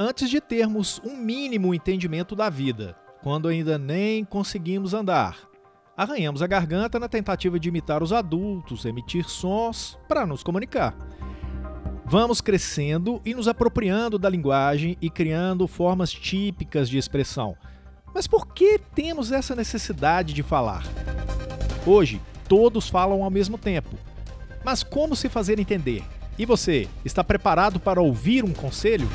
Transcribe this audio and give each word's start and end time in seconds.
antes 0.00 0.30
de 0.30 0.40
termos 0.40 0.98
um 1.04 1.14
mínimo 1.14 1.74
entendimento 1.74 2.34
da 2.34 2.48
vida, 2.48 2.96
quando 3.22 3.48
ainda 3.48 3.76
nem 3.76 4.24
conseguimos 4.24 4.94
andar. 4.94 5.36
Arranhamos 5.94 6.40
a 6.40 6.46
garganta 6.46 6.98
na 6.98 7.06
tentativa 7.06 7.60
de 7.60 7.68
imitar 7.68 8.02
os 8.02 8.10
adultos, 8.10 8.86
emitir 8.86 9.28
sons 9.28 9.98
para 10.08 10.24
nos 10.24 10.42
comunicar. 10.42 10.96
Vamos 12.06 12.40
crescendo 12.40 13.20
e 13.26 13.34
nos 13.34 13.46
apropriando 13.46 14.18
da 14.18 14.30
linguagem 14.30 14.96
e 15.02 15.10
criando 15.10 15.68
formas 15.68 16.10
típicas 16.10 16.88
de 16.88 16.96
expressão. 16.96 17.54
Mas 18.14 18.26
por 18.26 18.54
que 18.54 18.78
temos 18.94 19.30
essa 19.30 19.54
necessidade 19.54 20.32
de 20.32 20.42
falar? 20.42 20.82
Hoje, 21.86 22.22
todos 22.48 22.88
falam 22.88 23.22
ao 23.22 23.30
mesmo 23.30 23.58
tempo. 23.58 23.98
Mas 24.64 24.82
como 24.82 25.14
se 25.14 25.28
fazer 25.28 25.60
entender? 25.60 26.02
E 26.38 26.46
você, 26.46 26.88
está 27.04 27.22
preparado 27.22 27.78
para 27.78 28.00
ouvir 28.00 28.46
um 28.46 28.54
conselho? 28.54 29.06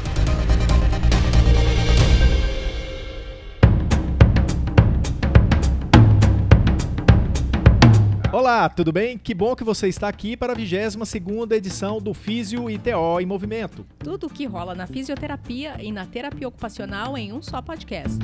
Olá, 8.46 8.70
tudo 8.70 8.92
bem? 8.92 9.18
Que 9.18 9.34
bom 9.34 9.56
que 9.56 9.64
você 9.64 9.88
está 9.88 10.08
aqui 10.08 10.38
para 10.38 10.54
a 10.54 10.56
22ª 10.56 11.54
edição 11.54 12.00
do 12.00 12.14
Físio 12.14 12.70
e 12.70 12.78
TO 12.78 13.20
em 13.20 13.26
Movimento. 13.26 13.84
Tudo 13.98 14.28
o 14.28 14.30
que 14.30 14.46
rola 14.46 14.76
na 14.76 14.86
fisioterapia 14.86 15.78
e 15.80 15.92
na 15.92 16.06
terapia 16.06 16.48
ocupacional 16.48 17.18
em 17.18 17.34
um 17.34 17.42
só 17.42 17.60
podcast. 17.60 18.20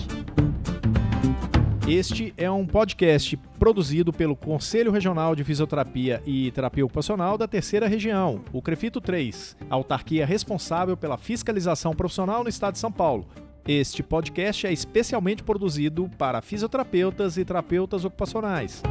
Este 1.88 2.36
é 2.38 2.52
um 2.52 2.68
podcast 2.68 3.36
produzido 3.58 4.14
pelo 4.14 4.36
Conselho 4.36 4.92
Regional 4.92 5.36
de 5.36 5.44
Fisioterapia 5.44 6.22
e 6.24 6.52
Terapia 6.52 6.86
Ocupacional 6.86 7.36
da 7.36 7.48
Terceira 7.48 7.88
Região, 7.88 8.44
o 8.54 8.62
CREFITO 8.62 9.02
3, 9.02 9.58
autarquia 9.72 10.24
responsável 10.24 10.96
pela 10.96 11.18
fiscalização 11.18 11.96
profissional 11.96 12.44
no 12.44 12.50
estado 12.50 12.74
de 12.74 12.80
São 12.80 12.92
Paulo. 12.92 13.28
Este 13.68 14.04
podcast 14.04 14.68
é 14.68 14.72
especialmente 14.72 15.42
produzido 15.42 16.12
para 16.16 16.44
fisioterapeutas 16.44 17.38
e 17.38 17.44
terapeutas 17.44 18.06
ocupacionais. 18.06 18.84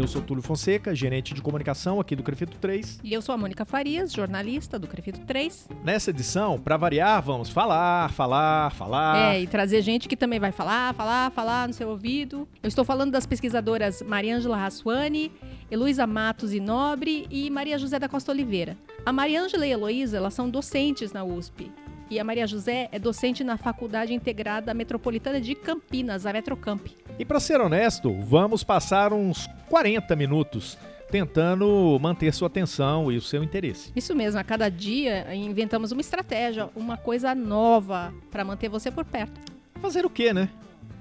Eu 0.00 0.08
sou 0.08 0.22
Túlio 0.22 0.42
Fonseca, 0.42 0.94
gerente 0.94 1.34
de 1.34 1.42
comunicação 1.42 2.00
aqui 2.00 2.16
do 2.16 2.22
Crefito 2.22 2.56
3. 2.56 3.00
E 3.04 3.12
eu 3.12 3.20
sou 3.20 3.34
a 3.34 3.38
Mônica 3.38 3.66
Farias, 3.66 4.10
jornalista 4.10 4.78
do 4.78 4.86
Crefito 4.86 5.20
3. 5.26 5.68
Nessa 5.84 6.08
edição, 6.08 6.58
para 6.58 6.78
variar, 6.78 7.20
vamos 7.22 7.50
falar, 7.50 8.10
falar, 8.10 8.72
falar. 8.72 9.34
É, 9.34 9.42
e 9.42 9.46
trazer 9.46 9.82
gente 9.82 10.08
que 10.08 10.16
também 10.16 10.40
vai 10.40 10.52
falar, 10.52 10.94
falar, 10.94 11.30
falar 11.32 11.68
no 11.68 11.74
seu 11.74 11.90
ouvido. 11.90 12.48
Eu 12.62 12.68
estou 12.68 12.82
falando 12.82 13.12
das 13.12 13.26
pesquisadoras 13.26 14.00
Mariângela 14.00 14.56
Rassuani, 14.56 15.30
Heloísa 15.70 16.06
Matos 16.06 16.54
e 16.54 16.60
Nobre 16.60 17.26
e 17.30 17.50
Maria 17.50 17.78
José 17.78 17.98
da 17.98 18.08
Costa 18.08 18.32
Oliveira. 18.32 18.78
A 19.04 19.12
Mariângela 19.12 19.66
e 19.66 19.70
a 19.70 19.74
Heloísa, 19.74 20.16
elas 20.16 20.32
são 20.32 20.48
docentes 20.48 21.12
na 21.12 21.22
USP 21.22 21.70
e 22.10 22.18
a 22.18 22.24
Maria 22.24 22.46
José 22.46 22.88
é 22.90 22.98
docente 22.98 23.44
na 23.44 23.56
Faculdade 23.56 24.12
Integrada 24.12 24.74
Metropolitana 24.74 25.40
de 25.40 25.54
Campinas, 25.54 26.26
a 26.26 26.32
Metrocamp. 26.32 26.84
E 27.18 27.24
para 27.24 27.38
ser 27.38 27.60
honesto, 27.60 28.12
vamos 28.12 28.64
passar 28.64 29.12
uns 29.12 29.48
40 29.68 30.16
minutos 30.16 30.76
tentando 31.10 31.98
manter 32.00 32.32
sua 32.34 32.48
atenção 32.48 33.10
e 33.10 33.16
o 33.16 33.22
seu 33.22 33.42
interesse. 33.42 33.92
Isso 33.94 34.14
mesmo, 34.14 34.40
a 34.40 34.44
cada 34.44 34.68
dia 34.68 35.32
inventamos 35.34 35.92
uma 35.92 36.00
estratégia, 36.00 36.68
uma 36.74 36.96
coisa 36.96 37.34
nova 37.34 38.12
para 38.30 38.44
manter 38.44 38.68
você 38.68 38.90
por 38.90 39.04
perto. 39.04 39.40
Fazer 39.80 40.04
o 40.04 40.10
quê, 40.10 40.32
né? 40.32 40.48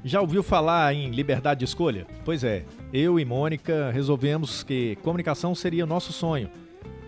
Já 0.04 0.22
ouviu 0.22 0.42
falar 0.42 0.94
em 0.94 1.10
liberdade 1.10 1.60
de 1.60 1.66
escolha? 1.66 2.08
Pois 2.24 2.44
é, 2.44 2.66
eu 2.94 3.20
e 3.20 3.26
Mônica 3.26 3.92
resolvemos 3.92 4.64
que 4.64 4.96
comunicação 5.04 5.54
seria 5.54 5.84
o 5.84 5.88
nosso 5.88 6.14
sonho. 6.14 6.50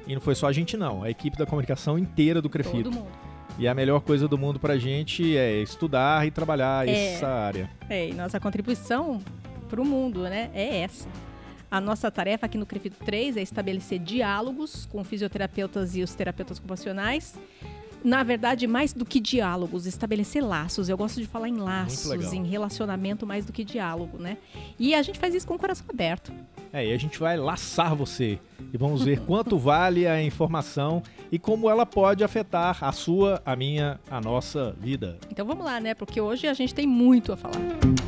E 0.06 0.14
não 0.14 0.22
foi 0.22 0.36
só 0.36 0.48
a 0.48 0.52
gente 0.52 0.76
não, 0.76 1.04
a 1.04 1.10
equipe 1.10 1.38
da 1.38 1.46
comunicação 1.46 1.98
inteira 1.98 2.42
do 2.42 2.50
Crefito. 2.50 2.84
Todo 2.90 2.96
mundo. 2.96 3.21
E 3.60 3.68
a 3.68 3.74
melhor 3.74 4.02
coisa 4.02 4.28
do 4.28 4.38
mundo 4.38 4.60
pra 4.60 4.78
gente 4.78 5.38
é 5.38 5.62
estudar 5.62 6.26
e 6.26 6.32
trabalhar 6.32 6.88
É. 6.88 7.14
essa 7.16 7.28
área. 7.28 7.70
É, 7.90 8.10
e 8.10 8.14
nossa 8.14 8.40
contribuição 8.40 9.22
para 9.70 9.82
o 9.82 9.86
mundo, 9.86 10.22
né, 10.24 10.50
é 10.54 10.80
essa. 10.82 11.08
A 11.70 11.80
nossa 11.80 12.10
tarefa 12.12 12.46
aqui 12.48 12.58
no 12.58 12.66
CREFITO 12.66 12.98
3 13.06 13.38
é 13.38 13.42
estabelecer 13.42 14.00
diálogos 14.00 14.86
com 14.92 15.04
fisioterapeutas 15.04 15.96
e 15.96 16.02
os 16.02 16.14
terapeutas 16.14 16.58
ocupacionais. 16.58 17.36
Na 18.04 18.24
verdade, 18.24 18.66
mais 18.66 18.94
do 18.94 19.06
que 19.06 19.20
diálogos, 19.20 19.86
estabelecer 19.86 20.44
laços. 20.44 20.90
Eu 20.90 20.98
gosto 20.98 21.22
de 21.22 21.28
falar 21.28 21.48
em 21.48 21.56
laços, 21.58 22.34
em 22.34 22.44
relacionamento 22.46 23.28
mais 23.28 23.46
do 23.46 23.54
que 23.54 23.64
diálogo, 23.64 24.18
né? 24.18 24.38
E 24.80 24.96
a 24.96 25.02
gente 25.04 25.20
faz 25.20 25.36
isso 25.36 25.48
com 25.48 25.54
o 25.54 25.60
coração 25.60 25.86
aberto. 25.88 26.34
É, 26.74 26.88
e 26.88 26.94
a 26.94 26.98
gente 26.98 27.20
vai 27.20 27.36
laçar 27.36 27.96
você 27.96 28.40
e 28.74 28.78
vamos 28.78 29.04
ver 29.04 29.20
quanto 29.22 29.58
vale 29.58 30.08
a 30.08 30.22
informação 30.24 31.04
e 31.32 31.38
como 31.38 31.70
ela 31.70 31.86
pode 31.86 32.24
afetar 32.24 32.84
a 32.84 32.92
sua, 32.92 33.42
a 33.46 33.56
minha, 33.56 34.00
a 34.10 34.22
nossa 34.22 34.76
vida. 34.80 35.18
Então 35.30 35.46
vamos 35.46 35.66
lá, 35.66 35.80
né? 35.80 35.94
Porque 35.94 36.22
hoje 36.22 36.48
a 36.48 36.54
gente 36.54 36.74
tem 36.74 36.88
muito 36.88 37.34
a 37.34 37.38
falar. 37.38 38.01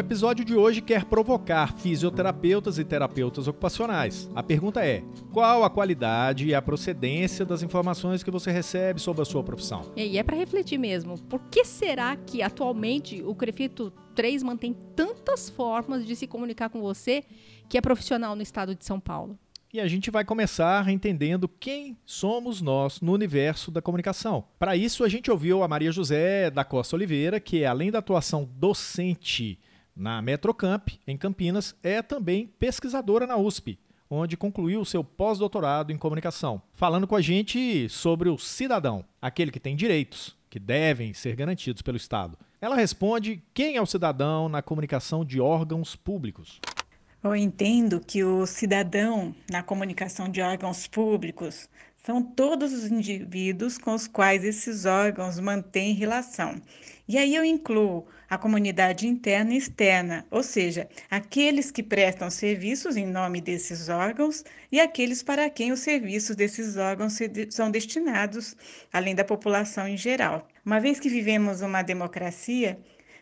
O 0.00 0.02
episódio 0.02 0.46
de 0.46 0.56
hoje 0.56 0.80
quer 0.80 1.04
provocar 1.04 1.76
fisioterapeutas 1.76 2.78
e 2.78 2.84
terapeutas 2.86 3.46
ocupacionais. 3.46 4.30
A 4.34 4.42
pergunta 4.42 4.82
é: 4.82 5.04
qual 5.30 5.62
a 5.62 5.68
qualidade 5.68 6.46
e 6.46 6.54
a 6.54 6.62
procedência 6.62 7.44
das 7.44 7.62
informações 7.62 8.22
que 8.22 8.30
você 8.30 8.50
recebe 8.50 8.98
sobre 8.98 9.20
a 9.20 9.26
sua 9.26 9.44
profissão? 9.44 9.92
E 9.94 10.16
é 10.16 10.22
para 10.22 10.38
refletir 10.38 10.78
mesmo. 10.78 11.18
Por 11.24 11.38
que 11.50 11.66
será 11.66 12.16
que 12.16 12.40
atualmente 12.40 13.22
o 13.22 13.34
Crefito 13.34 13.92
3 14.14 14.42
mantém 14.42 14.74
tantas 14.96 15.50
formas 15.50 16.06
de 16.06 16.16
se 16.16 16.26
comunicar 16.26 16.70
com 16.70 16.80
você 16.80 17.22
que 17.68 17.76
é 17.76 17.80
profissional 17.82 18.34
no 18.34 18.40
estado 18.40 18.74
de 18.74 18.86
São 18.86 18.98
Paulo? 18.98 19.38
E 19.70 19.80
a 19.80 19.86
gente 19.86 20.10
vai 20.10 20.24
começar 20.24 20.88
entendendo 20.88 21.46
quem 21.46 21.94
somos 22.06 22.62
nós 22.62 23.02
no 23.02 23.12
universo 23.12 23.70
da 23.70 23.82
comunicação. 23.82 24.46
Para 24.58 24.74
isso, 24.74 25.04
a 25.04 25.10
gente 25.10 25.30
ouviu 25.30 25.62
a 25.62 25.68
Maria 25.68 25.92
José 25.92 26.50
da 26.50 26.64
Costa 26.64 26.96
Oliveira, 26.96 27.38
que 27.38 27.66
além 27.66 27.90
da 27.90 27.98
atuação 27.98 28.48
docente 28.56 29.60
na 30.00 30.22
Metrocamp, 30.22 30.88
em 31.06 31.14
Campinas, 31.14 31.76
é 31.82 32.00
também 32.00 32.46
pesquisadora 32.58 33.26
na 33.26 33.36
USP, 33.36 33.78
onde 34.08 34.34
concluiu 34.34 34.82
seu 34.82 35.04
pós-doutorado 35.04 35.92
em 35.92 35.98
comunicação, 35.98 36.62
falando 36.72 37.06
com 37.06 37.14
a 37.14 37.20
gente 37.20 37.86
sobre 37.90 38.30
o 38.30 38.38
cidadão, 38.38 39.04
aquele 39.20 39.50
que 39.50 39.60
tem 39.60 39.76
direitos, 39.76 40.34
que 40.48 40.58
devem 40.58 41.12
ser 41.12 41.36
garantidos 41.36 41.82
pelo 41.82 41.98
Estado. 41.98 42.38
Ela 42.62 42.76
responde 42.76 43.42
quem 43.52 43.76
é 43.76 43.82
o 43.82 43.86
cidadão 43.86 44.48
na 44.48 44.62
comunicação 44.62 45.22
de 45.22 45.38
órgãos 45.38 45.94
públicos. 45.94 46.60
Eu 47.22 47.36
entendo 47.36 48.00
que 48.00 48.24
o 48.24 48.46
cidadão, 48.46 49.34
na 49.50 49.62
comunicação 49.62 50.30
de 50.30 50.40
órgãos 50.40 50.86
públicos, 50.86 51.68
são 52.02 52.22
todos 52.22 52.72
os 52.72 52.90
indivíduos 52.90 53.78
com 53.78 53.94
os 53.94 54.06
quais 54.06 54.44
esses 54.44 54.84
órgãos 54.86 55.38
mantêm 55.38 55.94
relação. 55.94 56.60
E 57.06 57.18
aí 57.18 57.34
eu 57.34 57.44
incluo 57.44 58.06
a 58.28 58.38
comunidade 58.38 59.06
interna 59.06 59.54
e 59.54 59.56
externa, 59.56 60.24
ou 60.30 60.42
seja, 60.42 60.88
aqueles 61.10 61.70
que 61.70 61.82
prestam 61.82 62.30
serviços 62.30 62.96
em 62.96 63.06
nome 63.06 63.40
desses 63.40 63.88
órgãos 63.88 64.44
e 64.70 64.80
aqueles 64.80 65.22
para 65.22 65.50
quem 65.50 65.72
os 65.72 65.80
serviços 65.80 66.36
desses 66.36 66.76
órgãos 66.76 67.18
são 67.50 67.70
destinados, 67.70 68.56
além 68.92 69.14
da 69.14 69.24
população 69.24 69.88
em 69.88 69.96
geral. 69.96 70.46
Uma 70.64 70.78
vez 70.78 71.00
que 71.00 71.08
vivemos 71.08 71.60
uma 71.60 71.82
democracia, 71.82 72.78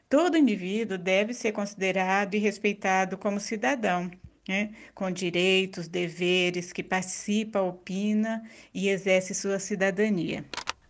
Todo 0.08 0.38
indivíduo 0.38 0.96
deve 0.96 1.34
ser 1.34 1.52
considerado 1.52 2.34
e 2.34 2.38
respeitado 2.38 3.18
como 3.18 3.38
cidadão, 3.38 4.10
né? 4.48 4.70
com 4.94 5.10
direitos, 5.10 5.86
deveres, 5.86 6.72
que 6.72 6.82
participa, 6.82 7.60
opina 7.60 8.42
e 8.72 8.88
exerce 8.88 9.34
sua 9.34 9.58
cidadania. 9.58 10.44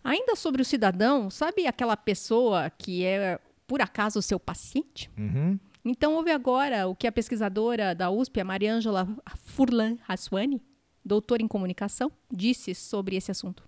Ainda 0.05 0.37
sobre 0.37 0.63
o 0.63 0.65
cidadão, 0.65 1.29
sabe 1.29 1.67
aquela 1.67 1.97
pessoa 1.97 2.71
que 2.71 3.05
é, 3.05 3.39
por 3.67 3.83
acaso, 3.83 4.21
o 4.21 4.23
seu 4.23 4.39
paciente? 4.39 5.11
Uhum. 5.19 5.59
Então, 5.85 6.15
ouve 6.15 6.31
agora 6.31 6.87
o 6.87 6.95
que 6.95 7.07
a 7.07 7.13
pesquisadora 7.13 7.95
da 7.95 8.11
USP, 8.11 8.41
a 8.41 8.45
Mariângela 8.45 9.09
Furlan 9.45 9.97
Haswani, 10.07 10.63
doutora 11.05 11.43
em 11.43 11.49
comunicação, 11.49 12.13
disse 12.31 12.75
sobre 12.75 13.17
esse 13.17 13.31
assunto. 13.31 13.65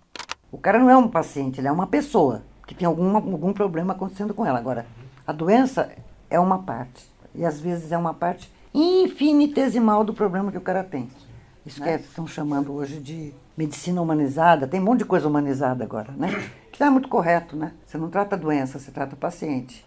O 0.52 0.58
cara 0.58 0.78
não 0.78 0.88
é 0.88 0.96
um 0.96 1.08
paciente, 1.08 1.60
ele 1.60 1.68
é 1.68 1.72
uma 1.72 1.86
pessoa 1.86 2.44
que 2.66 2.74
tem 2.74 2.86
algum, 2.86 3.16
algum 3.16 3.52
problema 3.52 3.92
acontecendo 3.92 4.32
com 4.32 4.46
ela. 4.46 4.58
Agora, 4.58 4.86
a 5.26 5.32
doença 5.32 5.92
é 6.28 6.38
uma 6.38 6.62
parte. 6.62 7.04
E 7.34 7.44
às 7.44 7.60
vezes 7.60 7.92
é 7.92 7.98
uma 7.98 8.14
parte 8.14 8.50
infinitesimal 8.74 10.04
do 10.04 10.14
problema 10.14 10.50
que 10.50 10.58
o 10.58 10.62
cara 10.62 10.82
tem. 10.84 11.08
Isso 11.64 11.82
que 11.82 11.88
é- 11.88 11.96
estão 11.96 12.26
chamando 12.26 12.72
hoje 12.72 12.98
de 12.98 13.32
medicina 13.56 14.00
humanizada. 14.00 14.66
Tem 14.66 14.80
um 14.80 14.84
monte 14.84 15.00
de 15.00 15.04
coisa 15.04 15.28
humanizada 15.28 15.84
agora, 15.84 16.12
né? 16.12 16.28
Que 16.72 16.80
não 16.80 16.86
é 16.86 16.90
muito 16.90 17.08
correto, 17.08 17.56
né? 17.56 17.72
Você 17.86 17.98
não 17.98 18.08
trata 18.08 18.34
a 18.34 18.38
doença, 18.38 18.78
você 18.78 18.90
trata 18.90 19.14
o 19.14 19.18
paciente. 19.18 19.84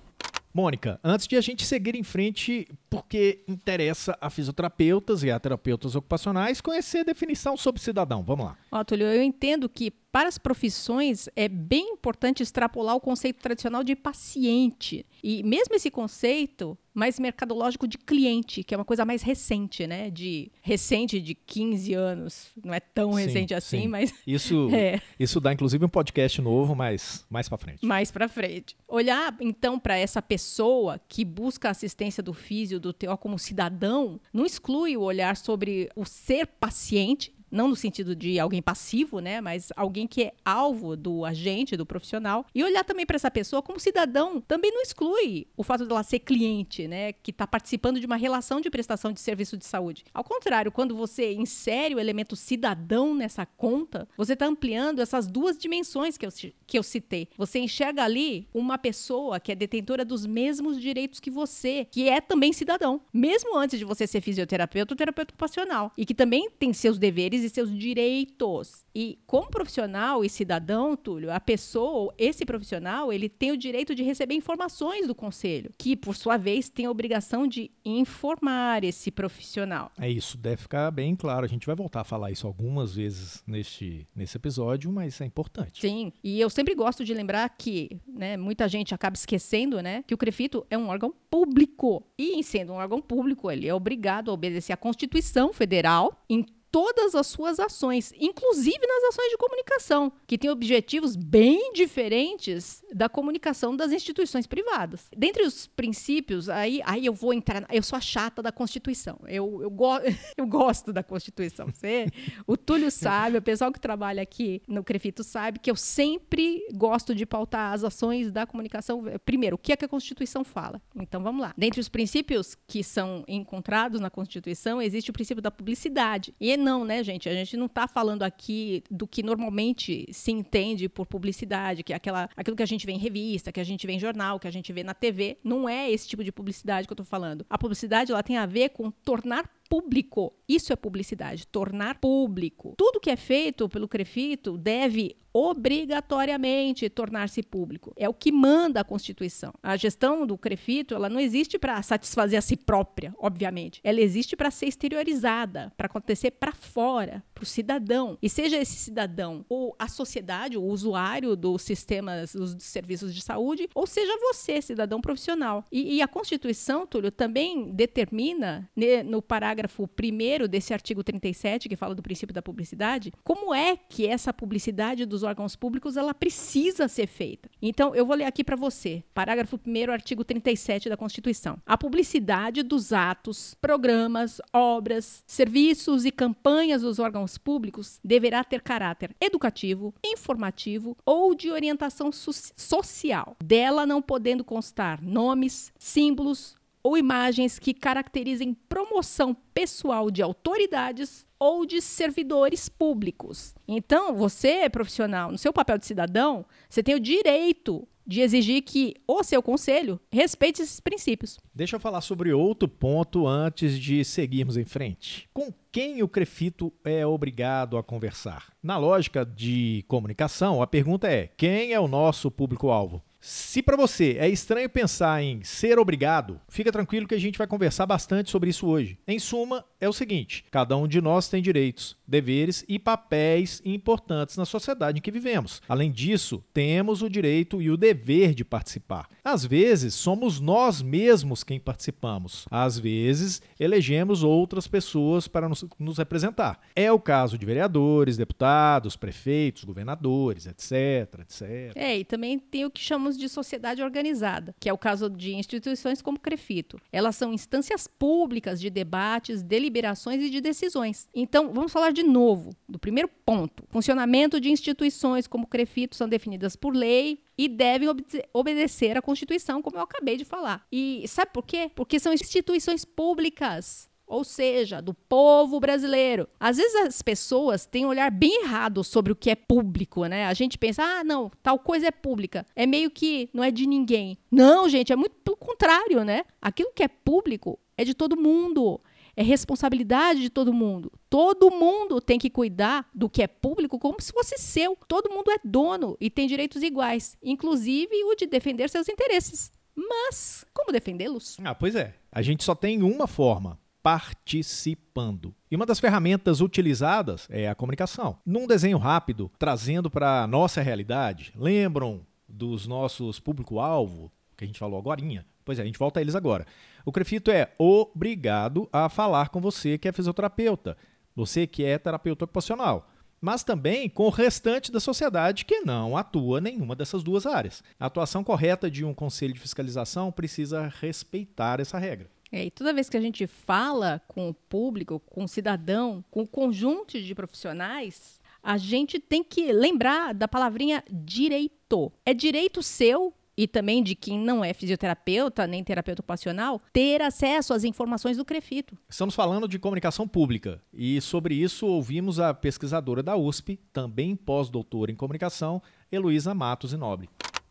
Mônica, 0.53 0.99
antes 1.03 1.25
de 1.27 1.35
a 1.35 1.41
gente 1.41 1.65
seguir 1.65 1.95
em 1.95 2.03
frente, 2.03 2.67
porque 3.01 3.43
interessa 3.47 4.17
a 4.21 4.29
fisioterapeutas 4.29 5.23
e 5.23 5.31
a 5.31 5.39
terapeutas 5.39 5.95
ocupacionais 5.95 6.61
conhecer 6.61 6.99
a 6.99 7.03
definição 7.03 7.55
sobre 7.57 7.81
cidadão. 7.81 8.23
Vamos 8.23 8.45
lá. 8.45 8.57
Ó, 8.71 8.83
Túlio, 8.83 9.07
eu 9.07 9.21
entendo 9.23 9.67
que 9.69 9.91
para 10.11 10.29
as 10.29 10.37
profissões 10.37 11.27
é 11.35 11.47
bem 11.47 11.89
importante 11.93 12.43
extrapolar 12.43 12.95
o 12.95 13.01
conceito 13.01 13.41
tradicional 13.41 13.83
de 13.83 13.95
paciente. 13.95 15.05
E 15.23 15.41
mesmo 15.43 15.73
esse 15.75 15.89
conceito 15.89 16.77
mais 16.93 17.19
mercadológico 17.19 17.87
de 17.87 17.97
cliente, 17.97 18.63
que 18.63 18.75
é 18.75 18.77
uma 18.77 18.85
coisa 18.85 19.03
mais 19.03 19.23
recente, 19.23 19.87
né? 19.87 20.11
De 20.11 20.51
recente 20.61 21.19
de 21.19 21.33
15 21.33 21.93
anos. 21.95 22.51
Não 22.63 22.71
é 22.71 22.79
tão 22.79 23.13
Sim, 23.13 23.21
recente 23.25 23.53
assim, 23.55 23.81
sim. 23.81 23.87
mas 23.87 24.13
Isso, 24.27 24.69
É. 24.71 25.01
isso 25.19 25.39
dá 25.39 25.51
inclusive 25.51 25.83
um 25.83 25.89
podcast 25.89 26.39
novo, 26.39 26.75
mas 26.75 27.25
mais 27.27 27.49
pra 27.49 27.57
frente. 27.57 27.83
mais 27.83 28.11
pra 28.11 28.27
frente. 28.27 28.75
Olhar 28.87 29.35
então 29.41 29.79
para 29.79 29.97
essa 29.97 30.21
pessoa 30.21 31.01
que 31.09 31.25
busca 31.25 31.69
a 31.69 31.71
assistência 31.71 32.21
do 32.21 32.33
físio, 32.33 32.79
do 32.83 32.93
TO 32.93 33.17
como 33.17 33.39
cidadão, 33.39 34.19
não 34.31 34.45
exclui 34.45 34.95
o 34.95 35.01
olhar 35.01 35.35
sobre 35.37 35.89
o 35.95 36.05
ser 36.05 36.45
paciente, 36.45 37.32
não 37.53 37.67
no 37.67 37.75
sentido 37.75 38.15
de 38.15 38.39
alguém 38.39 38.61
passivo, 38.61 39.19
né, 39.19 39.39
mas 39.39 39.71
alguém 39.75 40.07
que 40.07 40.23
é 40.23 40.33
alvo 40.43 40.97
do 40.97 41.23
agente, 41.23 41.77
do 41.77 41.85
profissional, 41.85 42.45
e 42.53 42.63
olhar 42.63 42.83
também 42.83 43.05
para 43.05 43.15
essa 43.15 43.29
pessoa 43.29 43.61
como 43.61 43.79
cidadão, 43.79 44.41
também 44.41 44.71
não 44.71 44.81
exclui 44.81 45.47
o 45.55 45.63
fato 45.63 45.85
dela 45.85 46.01
ser 46.01 46.19
cliente, 46.19 46.87
né, 46.87 47.13
que 47.13 47.29
está 47.31 47.45
participando 47.45 47.99
de 47.99 48.05
uma 48.05 48.15
relação 48.15 48.59
de 48.59 48.69
prestação 48.69 49.13
de 49.13 49.19
serviço 49.19 49.55
de 49.55 49.65
saúde. 49.65 50.03
Ao 50.13 50.23
contrário, 50.23 50.71
quando 50.71 50.95
você 50.95 51.33
insere 51.33 51.93
o 51.93 51.99
elemento 51.99 52.35
cidadão 52.35 53.13
nessa 53.13 53.45
conta, 53.45 54.07
você 54.17 54.33
está 54.33 54.47
ampliando 54.47 54.99
essas 54.99 55.27
duas 55.27 55.57
dimensões 55.57 56.17
que 56.17 56.25
eu, 56.25 56.29
que 56.65 56.77
eu 56.77 56.83
citei. 56.83 57.27
Você 57.37 57.59
enxerga 57.59 58.03
ali 58.03 58.47
uma 58.53 58.77
pessoa 58.77 59.39
que 59.39 59.51
é 59.51 59.55
detentora 59.55 60.03
dos 60.03 60.25
mesmos 60.25 60.81
direitos 60.81 61.19
que 61.19 61.29
você, 61.29 61.85
que 61.91 62.09
é 62.09 62.19
também 62.19 62.51
cidadão, 62.51 63.01
mesmo 63.13 63.55
antes 63.57 63.77
de 63.77 63.85
você 63.85 64.07
ser 64.07 64.21
fisioterapeuta 64.21 64.93
ou 64.93 64.97
terapeuta 64.97 65.31
ocupacional, 65.31 65.91
e 65.95 66.05
que 66.05 66.15
também 66.15 66.49
tem 66.49 66.73
seus 66.73 66.97
deveres 66.97 67.42
e 67.43 67.49
seus 67.49 67.75
direitos. 67.77 68.85
E 68.95 69.19
como 69.25 69.49
profissional 69.49 70.23
e 70.23 70.29
cidadão, 70.29 70.95
Túlio, 70.95 71.31
a 71.31 71.39
pessoa, 71.39 72.13
esse 72.17 72.45
profissional, 72.45 73.11
ele 73.11 73.27
tem 73.27 73.51
o 73.51 73.57
direito 73.57 73.95
de 73.95 74.03
receber 74.03 74.35
informações 74.35 75.07
do 75.07 75.15
conselho, 75.15 75.71
que 75.77 75.95
por 75.95 76.15
sua 76.15 76.37
vez 76.37 76.69
tem 76.69 76.85
a 76.85 76.91
obrigação 76.91 77.47
de 77.47 77.71
informar 77.83 78.83
esse 78.83 79.11
profissional. 79.11 79.91
É 79.99 80.09
isso, 80.09 80.37
deve 80.37 80.63
ficar 80.63 80.89
bem 80.91 81.15
claro. 81.15 81.45
A 81.45 81.49
gente 81.49 81.65
vai 81.65 81.75
voltar 81.75 82.01
a 82.01 82.03
falar 82.03 82.31
isso 82.31 82.47
algumas 82.47 82.95
vezes 82.95 83.43
neste, 83.47 84.07
nesse 84.15 84.37
episódio, 84.37 84.91
mas 84.91 85.19
é 85.21 85.25
importante. 85.25 85.81
Sim, 85.81 86.13
e 86.23 86.39
eu 86.39 86.49
sempre 86.49 86.75
gosto 86.75 87.03
de 87.03 87.13
lembrar 87.13 87.49
que, 87.49 87.99
né, 88.07 88.37
muita 88.37 88.67
gente 88.67 88.93
acaba 88.93 89.15
esquecendo, 89.15 89.81
né, 89.81 90.03
que 90.07 90.13
o 90.13 90.17
CREFITO 90.17 90.65
é 90.69 90.77
um 90.77 90.87
órgão 90.87 91.13
público. 91.29 92.05
E 92.17 92.37
em 92.37 92.43
sendo 92.43 92.73
um 92.73 92.75
órgão 92.75 93.01
público, 93.01 93.49
ele 93.49 93.67
é 93.67 93.73
obrigado 93.73 94.29
a 94.29 94.33
obedecer 94.33 94.73
à 94.73 94.77
Constituição 94.77 95.51
Federal 95.51 96.23
em 96.29 96.45
todas 96.73 97.13
as 97.13 97.27
suas 97.27 97.59
ações, 97.59 98.11
inclusive 98.19 98.79
nas 98.87 99.13
ações 99.13 99.29
de 99.29 99.37
comunicação, 99.37 100.11
que 100.25 100.39
têm 100.39 100.49
objetivos 100.49 101.15
bem 101.15 101.71
diferentes 101.71 102.83
da 102.91 103.07
comunicação 103.07 103.75
das 103.75 103.91
instituições 103.91 104.47
privadas. 104.47 105.07
Dentre 105.15 105.43
os 105.43 105.67
princípios, 105.67 106.49
aí, 106.49 106.81
aí 106.83 107.05
eu 107.05 107.13
vou 107.13 107.31
entrar, 107.31 107.63
eu 107.71 107.83
sou 107.83 107.95
a 107.95 108.01
chata 108.01 108.41
da 108.41 108.51
Constituição. 108.51 109.19
Eu, 109.27 109.61
eu, 109.61 109.69
go, 109.69 109.99
eu 110.35 110.47
gosto 110.47 110.91
da 110.91 111.03
Constituição. 111.03 111.67
Você, 111.67 112.07
o 112.47 112.57
Túlio 112.57 112.89
sabe, 112.89 113.37
o 113.37 113.41
pessoal 113.41 113.71
que 113.71 113.79
trabalha 113.79 114.23
aqui 114.23 114.59
no 114.67 114.83
Crefito 114.83 115.23
sabe 115.23 115.59
que 115.59 115.69
eu 115.69 115.75
sempre 115.75 116.67
gosto 116.73 117.13
de 117.13 117.23
pautar 117.23 117.73
as 117.73 117.83
ações 117.83 118.31
da 118.31 118.47
comunicação. 118.47 119.03
Primeiro, 119.23 119.57
o 119.57 119.59
que 119.59 119.73
é 119.73 119.77
que 119.77 119.85
a 119.85 119.87
Constituição 119.87 120.43
fala? 120.43 120.81
Então 120.95 121.21
vamos 121.21 121.39
lá. 121.39 121.53
Dentre 121.55 121.79
os 121.79 121.87
princípios 121.87 122.57
que 122.65 122.83
são 122.83 123.23
encontrados 123.27 124.01
na 124.01 124.09
Constituição, 124.09 124.81
existe 124.81 125.11
o 125.11 125.13
princípio 125.13 125.41
da 125.41 125.51
publicidade. 125.51 126.33
E 126.41 126.62
não, 126.63 126.83
né, 126.85 127.03
gente? 127.03 127.29
A 127.29 127.33
gente 127.33 127.55
não 127.55 127.67
está 127.67 127.87
falando 127.87 128.23
aqui 128.23 128.83
do 128.89 129.05
que 129.05 129.21
normalmente 129.21 130.07
se 130.11 130.31
entende 130.31 130.89
por 130.89 131.05
publicidade, 131.05 131.83
que 131.83 131.93
é 131.93 131.95
aquela, 131.95 132.29
aquilo 132.35 132.55
que 132.55 132.63
a 132.63 132.67
gente 132.67 132.85
vê 132.85 132.93
em 132.93 132.97
revista, 132.97 133.51
que 133.51 133.59
a 133.59 133.63
gente 133.63 133.85
vê 133.85 133.93
em 133.93 133.99
jornal, 133.99 134.39
que 134.39 134.47
a 134.47 134.51
gente 134.51 134.71
vê 134.73 134.83
na 134.83 134.93
TV. 134.93 135.37
Não 135.43 135.67
é 135.67 135.91
esse 135.91 136.07
tipo 136.07 136.23
de 136.23 136.31
publicidade 136.31 136.87
que 136.87 136.91
eu 136.91 136.95
estou 136.95 137.05
falando. 137.05 137.45
A 137.49 137.57
publicidade 137.57 138.11
ela 138.11 138.23
tem 138.23 138.37
a 138.37 138.45
ver 138.45 138.69
com 138.69 138.89
tornar 138.89 139.47
público. 139.73 140.31
Isso 140.47 140.71
é 140.71 140.75
publicidade, 140.75 141.47
tornar 141.47 141.99
público. 141.99 142.75
Tudo 142.77 142.99
que 142.99 143.09
é 143.09 143.15
feito 143.15 143.67
pelo 143.67 143.87
Crefito 143.87 144.55
deve 144.55 145.17
obrigatoriamente 145.33 146.87
tornar-se 146.89 147.41
público. 147.41 147.91
É 147.97 148.07
o 148.07 148.13
que 148.13 148.31
manda 148.31 148.79
a 148.79 148.83
Constituição. 148.83 149.51
A 149.63 149.75
gestão 149.75 150.27
do 150.27 150.37
Crefito, 150.37 150.93
ela 150.93 151.09
não 151.09 151.19
existe 151.19 151.57
para 151.57 151.81
satisfazer 151.81 152.37
a 152.37 152.41
si 152.41 152.55
própria, 152.55 153.13
obviamente. 153.17 153.81
Ela 153.83 153.99
existe 153.99 154.35
para 154.35 154.51
ser 154.51 154.67
exteriorizada, 154.67 155.73
para 155.75 155.87
acontecer 155.87 156.31
para 156.31 156.51
fora, 156.51 157.23
para 157.33 157.41
o 157.41 157.47
cidadão. 157.47 158.17
E 158.21 158.29
seja 158.29 158.57
esse 158.57 158.75
cidadão 158.75 159.43
ou 159.49 159.75
a 159.79 159.87
sociedade, 159.87 160.55
o 160.55 160.63
usuário 160.63 161.35
dos 161.35 161.63
sistemas, 161.63 162.33
dos 162.33 162.55
serviços 162.59 163.13
de 163.15 163.21
saúde, 163.21 163.67
ou 163.73 163.87
seja 163.87 164.15
você, 164.19 164.61
cidadão 164.61 165.01
profissional. 165.01 165.65
E, 165.71 165.95
e 165.95 166.01
a 166.01 166.07
Constituição, 166.07 166.85
Túlio, 166.85 167.11
também 167.11 167.71
determina, 167.71 168.69
né, 168.75 169.01
no 169.01 169.21
parágrafo 169.21 169.62
1 169.67 170.47
desse 170.47 170.73
artigo 170.73 171.03
37, 171.03 171.69
que 171.69 171.75
fala 171.75 171.95
do 171.95 172.03
princípio 172.03 172.33
da 172.33 172.41
publicidade, 172.41 173.11
como 173.23 173.53
é 173.53 173.75
que 173.77 174.07
essa 174.07 174.33
publicidade 174.33 175.05
dos 175.05 175.23
órgãos 175.23 175.55
públicos 175.55 175.97
ela 175.97 176.13
precisa 176.13 176.87
ser 176.87 177.07
feita. 177.07 177.49
Então, 177.61 177.95
eu 177.95 178.05
vou 178.05 178.15
ler 178.15 178.25
aqui 178.25 178.43
para 178.43 178.55
você. 178.55 179.03
Parágrafo 179.13 179.59
1 179.65 179.91
artigo 179.91 180.23
37 180.23 180.89
da 180.89 180.97
Constituição. 180.97 181.57
A 181.65 181.77
publicidade 181.77 182.63
dos 182.63 182.93
atos, 182.93 183.55
programas, 183.59 184.41
obras, 184.51 185.23
serviços 185.25 186.05
e 186.05 186.11
campanhas 186.11 186.81
dos 186.81 186.99
órgãos 186.99 187.37
públicos 187.37 187.99
deverá 188.03 188.43
ter 188.43 188.61
caráter 188.61 189.15
educativo, 189.19 189.93
informativo 190.03 190.97
ou 191.05 191.35
de 191.35 191.51
orientação 191.51 192.11
so- 192.11 192.31
social, 192.55 193.35
dela 193.43 193.85
não 193.85 194.01
podendo 194.01 194.43
constar 194.43 195.01
nomes, 195.01 195.71
símbolos 195.77 196.55
ou 196.83 196.97
imagens 196.97 197.57
que 197.57 197.73
caracterizem 197.73 198.53
promoção 198.53 199.33
pessoal 199.53 200.11
de 200.11 200.21
autoridades 200.21 201.25
ou 201.39 201.65
de 201.65 201.81
servidores 201.81 202.67
públicos. 202.67 203.55
Então, 203.67 204.13
você, 204.13 204.69
profissional, 204.69 205.31
no 205.31 205.37
seu 205.37 205.53
papel 205.53 205.77
de 205.77 205.85
cidadão, 205.85 206.45
você 206.69 206.83
tem 206.83 206.93
o 206.93 206.99
direito 206.99 207.87
de 208.05 208.21
exigir 208.21 208.61
que 208.63 208.95
o 209.07 209.23
seu 209.23 209.41
conselho 209.41 209.99
respeite 210.11 210.61
esses 210.61 210.79
princípios. 210.79 211.37
Deixa 211.53 211.75
eu 211.75 211.79
falar 211.79 212.01
sobre 212.01 212.33
outro 212.33 212.67
ponto 212.67 213.25
antes 213.27 213.79
de 213.79 214.03
seguirmos 214.03 214.57
em 214.57 214.65
frente. 214.65 215.29
Com 215.33 215.53
quem 215.71 216.03
o 216.03 216.07
Crefito 216.07 216.71
é 216.83 217.05
obrigado 217.05 217.77
a 217.77 217.83
conversar? 217.83 218.53
Na 218.61 218.77
lógica 218.77 219.25
de 219.25 219.85
comunicação, 219.87 220.61
a 220.61 220.67
pergunta 220.67 221.07
é: 221.07 221.29
quem 221.37 221.71
é 221.71 221.79
o 221.79 221.87
nosso 221.87 222.29
público-alvo? 222.29 223.01
Se 223.25 223.63
para 223.63 223.77
você 223.77 224.17
é 224.19 224.27
estranho 224.27 224.69
pensar 224.69 225.23
em 225.23 225.41
ser 225.45 225.79
obrigado, 225.79 226.41
fica 226.49 226.73
tranquilo 226.73 227.07
que 227.07 227.15
a 227.15 227.19
gente 227.19 227.37
vai 227.37 227.47
conversar 227.47 227.85
bastante 227.85 228.29
sobre 228.29 228.49
isso 228.49 228.67
hoje. 228.67 228.99
Em 229.07 229.17
suma, 229.17 229.63
é 229.83 229.89
o 229.89 229.93
seguinte: 229.93 230.45
cada 230.49 230.77
um 230.77 230.87
de 230.87 231.01
nós 231.01 231.27
tem 231.27 231.41
direitos, 231.41 231.97
deveres 232.07 232.63
e 232.67 232.79
papéis 232.79 233.61
importantes 233.65 234.37
na 234.37 234.45
sociedade 234.45 234.99
em 234.99 235.01
que 235.01 235.11
vivemos. 235.11 235.61
Além 235.67 235.91
disso, 235.91 236.43
temos 236.53 237.01
o 237.01 237.09
direito 237.09 237.61
e 237.61 237.69
o 237.69 237.75
dever 237.75 238.33
de 238.33 238.45
participar. 238.45 239.09
Às 239.23 239.45
vezes, 239.45 239.93
somos 239.93 240.39
nós 240.39 240.81
mesmos 240.81 241.43
quem 241.43 241.59
participamos. 241.59 242.45
Às 242.49 242.79
vezes, 242.79 243.41
elegemos 243.59 244.23
outras 244.23 244.67
pessoas 244.67 245.27
para 245.27 245.49
nos, 245.49 245.65
nos 245.77 245.97
representar. 245.97 246.59
É 246.75 246.91
o 246.91 246.99
caso 246.99 247.37
de 247.37 247.45
vereadores, 247.45 248.15
deputados, 248.15 248.95
prefeitos, 248.95 249.65
governadores, 249.65 250.45
etc, 250.45 251.21
etc. 251.21 251.71
É, 251.75 251.99
e 251.99 252.05
também 252.05 252.39
tem 252.39 252.63
o 252.65 252.71
que 252.71 252.81
chamamos 252.81 253.17
de 253.17 253.27
sociedade 253.27 253.81
organizada, 253.81 254.55
que 254.59 254.69
é 254.69 254.73
o 254.73 254.77
caso 254.77 255.09
de 255.09 255.35
instituições 255.35 256.01
como 256.01 256.17
o 256.17 256.21
Crefito. 256.21 256.79
Elas 256.91 257.17
são 257.17 257.33
instâncias 257.33 257.85
públicas 257.85 258.61
de 258.61 258.69
debates, 258.69 259.41
deliberações 259.41 259.72
e 259.77 260.29
de 260.29 260.41
decisões. 260.41 261.07
Então, 261.13 261.51
vamos 261.53 261.71
falar 261.71 261.91
de 261.91 262.03
novo 262.03 262.51
do 262.67 262.77
primeiro 262.79 263.09
ponto. 263.25 263.63
Funcionamento 263.69 264.39
de 264.39 264.51
instituições 264.51 265.27
como 265.27 265.45
o 265.45 265.47
Crefito 265.47 265.95
são 265.95 266.07
definidas 266.07 266.55
por 266.55 266.75
lei 266.75 267.21
e 267.37 267.47
devem 267.47 267.89
obede- 267.89 268.23
obedecer 268.33 268.97
à 268.97 269.01
Constituição, 269.01 269.61
como 269.61 269.77
eu 269.77 269.81
acabei 269.81 270.17
de 270.17 270.25
falar. 270.25 270.65
E 270.71 271.03
sabe 271.07 271.31
por 271.33 271.45
quê? 271.45 271.71
Porque 271.73 271.99
são 271.99 272.13
instituições 272.13 272.85
públicas. 272.85 273.91
Ou 274.05 274.23
seja, 274.23 274.81
do 274.81 274.93
povo 274.93 275.59
brasileiro. 275.61 276.27
Às 276.39 276.57
vezes 276.57 276.75
as 276.75 277.01
pessoas 277.01 277.65
têm 277.65 277.85
um 277.85 277.89
olhar 277.89 278.11
bem 278.11 278.43
errado 278.43 278.83
sobre 278.83 279.11
o 279.11 279.15
que 279.15 279.29
é 279.29 279.35
público, 279.35 280.05
né? 280.05 280.27
A 280.27 280.33
gente 280.33 280.57
pensa, 280.57 280.83
ah, 280.83 281.03
não, 281.03 281.31
tal 281.41 281.57
coisa 281.57 281.87
é 281.87 281.91
pública. 281.91 282.45
É 282.55 282.67
meio 282.67 282.91
que 282.91 283.29
não 283.33 283.43
é 283.43 283.49
de 283.49 283.65
ninguém. 283.65 284.17
Não, 284.29 284.67
gente, 284.69 284.91
é 284.91 284.95
muito 284.95 285.15
pelo 285.23 285.37
contrário, 285.37 286.03
né? 286.03 286.25
Aquilo 286.41 286.71
que 286.75 286.83
é 286.83 286.87
público 286.87 287.57
é 287.77 287.83
de 287.83 287.93
todo 287.93 288.19
mundo. 288.19 288.79
É 289.15 289.21
responsabilidade 289.21 290.21
de 290.21 290.29
todo 290.29 290.51
mundo. 290.53 290.91
Todo 291.09 291.51
mundo 291.51 292.01
tem 292.01 292.17
que 292.17 292.29
cuidar 292.29 292.89
do 292.93 293.09
que 293.09 293.21
é 293.21 293.27
público 293.27 293.77
como 293.77 294.01
se 294.01 294.11
fosse 294.11 294.37
seu. 294.37 294.77
Todo 294.87 295.11
mundo 295.11 295.29
é 295.31 295.37
dono 295.43 295.95
e 295.99 296.09
tem 296.09 296.27
direitos 296.27 296.63
iguais, 296.63 297.15
inclusive 297.21 298.03
o 298.05 298.15
de 298.15 298.25
defender 298.25 298.69
seus 298.69 298.89
interesses. 298.89 299.51
Mas 299.75 300.45
como 300.53 300.71
defendê-los? 300.71 301.37
Ah, 301.43 301.55
pois 301.55 301.75
é. 301.75 301.95
A 302.11 302.21
gente 302.21 302.43
só 302.43 302.55
tem 302.55 302.81
uma 302.81 303.07
forma: 303.07 303.59
participando. 303.83 305.35
E 305.51 305.55
uma 305.55 305.65
das 305.65 305.79
ferramentas 305.79 306.41
utilizadas 306.41 307.27
é 307.29 307.49
a 307.49 307.55
comunicação. 307.55 308.17
Num 308.25 308.47
desenho 308.47 308.77
rápido, 308.77 309.29
trazendo 309.37 309.91
para 309.91 310.23
a 310.23 310.27
nossa 310.27 310.61
realidade, 310.61 311.33
lembram 311.35 312.05
dos 312.27 312.65
nossos 312.65 313.19
público-alvo, 313.19 314.11
que 314.37 314.43
a 314.43 314.47
gente 314.47 314.59
falou 314.59 314.79
agora? 314.79 315.01
Pois 315.45 315.59
é, 315.59 315.61
a 315.61 315.65
gente 315.65 315.77
volta 315.77 315.99
a 315.99 316.01
eles 316.01 316.15
agora. 316.15 316.47
O 316.85 316.91
Crefito 316.91 317.31
é 317.31 317.53
obrigado 317.57 318.67
a 318.71 318.89
falar 318.89 319.29
com 319.29 319.39
você 319.39 319.77
que 319.77 319.87
é 319.87 319.91
fisioterapeuta, 319.91 320.77
você 321.15 321.47
que 321.47 321.63
é 321.63 321.77
terapeuta 321.77 322.25
ocupacional 322.25 322.89
mas 323.23 323.41
também 323.41 323.87
com 323.87 324.03
o 324.03 324.09
restante 324.09 324.69
da 324.69 324.81
sociedade 324.81 325.45
que 325.45 325.61
não 325.61 325.95
atua 325.95 326.41
nenhuma 326.41 326.75
dessas 326.75 327.01
duas 327.01 327.25
áreas. 327.25 327.63
A 327.79 327.85
atuação 327.85 328.21
correta 328.21 328.69
de 328.69 328.83
um 328.83 328.93
conselho 328.93 329.33
de 329.33 329.39
fiscalização 329.39 330.11
precisa 330.11 330.69
respeitar 330.81 331.61
essa 331.61 331.79
regra. 331.79 332.11
É, 332.29 332.43
e 332.43 332.51
toda 332.51 332.73
vez 332.73 332.89
que 332.89 332.97
a 332.97 333.01
gente 333.01 333.25
fala 333.25 334.01
com 334.09 334.27
o 334.27 334.33
público, 334.33 334.99
com 334.99 335.23
o 335.23 335.27
cidadão, 335.27 336.03
com 336.11 336.23
o 336.23 336.27
conjunto 336.27 337.01
de 337.01 337.15
profissionais, 337.15 338.19
a 338.43 338.57
gente 338.57 338.99
tem 338.99 339.23
que 339.23 339.53
lembrar 339.53 340.13
da 340.13 340.27
palavrinha 340.27 340.83
direito. 340.91 341.93
É 342.05 342.13
direito 342.13 342.61
seu 342.61 343.13
e 343.37 343.47
também 343.47 343.83
de 343.83 343.95
quem 343.95 344.19
não 344.19 344.43
é 344.43 344.53
fisioterapeuta 344.53 345.47
nem 345.47 345.63
terapeuta 345.63 346.01
ocupacional 346.01 346.61
ter 346.71 347.01
acesso 347.01 347.53
às 347.53 347.63
informações 347.63 348.17
do 348.17 348.25
CREFITO. 348.25 348.77
Estamos 348.89 349.15
falando 349.15 349.47
de 349.47 349.59
comunicação 349.59 350.07
pública 350.07 350.61
e 350.73 350.99
sobre 351.01 351.35
isso 351.35 351.65
ouvimos 351.65 352.19
a 352.19 352.33
pesquisadora 352.33 353.01
da 353.01 353.15
USP, 353.15 353.59
também 353.71 354.15
pós-doutora 354.15 354.91
em 354.91 354.95
comunicação, 354.95 355.61
Heloísa 355.91 356.33
Matos 356.33 356.73
e 356.73 356.77
Nobre. 356.77 357.09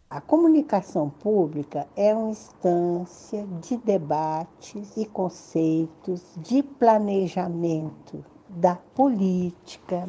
A 0.09 0.21
comunicação 0.21 1.09
pública 1.09 1.89
é 1.97 2.15
uma 2.15 2.31
instância 2.31 3.47
de 3.63 3.79
debates 3.79 4.95
e 4.97 5.07
conceitos 5.07 6.23
de 6.37 6.63
planejamento 6.63 8.23
da 8.47 8.77
política, 8.77 10.07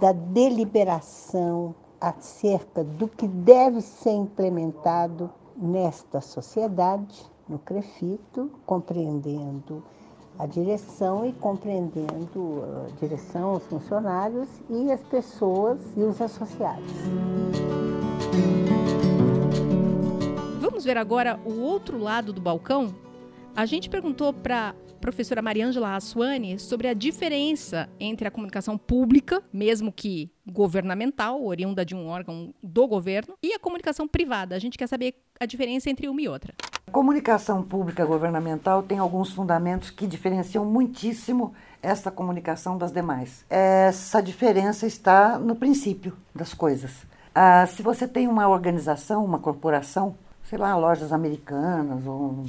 da 0.00 0.12
deliberação 0.12 1.74
acerca 2.00 2.84
do 2.84 3.08
que 3.08 3.26
deve 3.26 3.80
ser 3.80 4.12
implementado 4.12 5.30
nesta 5.56 6.20
sociedade, 6.20 7.24
no 7.48 7.58
CREFITO, 7.58 8.50
compreendendo 8.66 9.82
a 10.38 10.46
direção 10.46 11.24
e 11.24 11.32
compreendendo 11.32 12.64
a 12.86 13.00
direção, 13.00 13.54
os 13.54 13.64
funcionários 13.66 14.48
e 14.68 14.90
as 14.90 15.02
pessoas 15.04 15.78
e 15.96 16.02
os 16.02 16.20
associados. 16.20 16.92
Vamos 20.60 20.84
ver 20.84 20.96
agora 20.96 21.38
o 21.44 21.60
outro 21.60 21.98
lado 21.98 22.32
do 22.32 22.40
balcão? 22.40 23.03
A 23.56 23.66
gente 23.66 23.88
perguntou 23.88 24.32
para 24.32 24.74
professora 25.00 25.40
Mariângela 25.40 25.94
Assuani 25.94 26.58
sobre 26.58 26.88
a 26.88 26.94
diferença 26.94 27.88
entre 28.00 28.26
a 28.26 28.30
comunicação 28.30 28.76
pública, 28.76 29.40
mesmo 29.52 29.92
que 29.92 30.28
governamental, 30.44 31.44
oriunda 31.44 31.84
de 31.84 31.94
um 31.94 32.08
órgão 32.08 32.52
do 32.60 32.88
governo, 32.88 33.34
e 33.40 33.54
a 33.54 33.58
comunicação 33.58 34.08
privada. 34.08 34.56
A 34.56 34.58
gente 34.58 34.76
quer 34.76 34.88
saber 34.88 35.14
a 35.38 35.46
diferença 35.46 35.88
entre 35.88 36.08
uma 36.08 36.20
e 36.20 36.28
outra. 36.28 36.52
A 36.84 36.90
comunicação 36.90 37.62
pública 37.62 38.04
governamental 38.04 38.82
tem 38.82 38.98
alguns 38.98 39.32
fundamentos 39.32 39.88
que 39.88 40.06
diferenciam 40.06 40.64
muitíssimo 40.64 41.54
essa 41.80 42.10
comunicação 42.10 42.76
das 42.76 42.90
demais. 42.90 43.44
Essa 43.48 44.20
diferença 44.20 44.84
está 44.84 45.38
no 45.38 45.54
princípio 45.54 46.12
das 46.34 46.52
coisas. 46.52 47.06
Ah, 47.32 47.64
se 47.68 47.82
você 47.82 48.08
tem 48.08 48.26
uma 48.26 48.48
organização, 48.48 49.24
uma 49.24 49.38
corporação, 49.38 50.16
sei 50.42 50.58
lá, 50.58 50.76
lojas 50.76 51.12
americanas 51.12 52.04
ou 52.04 52.44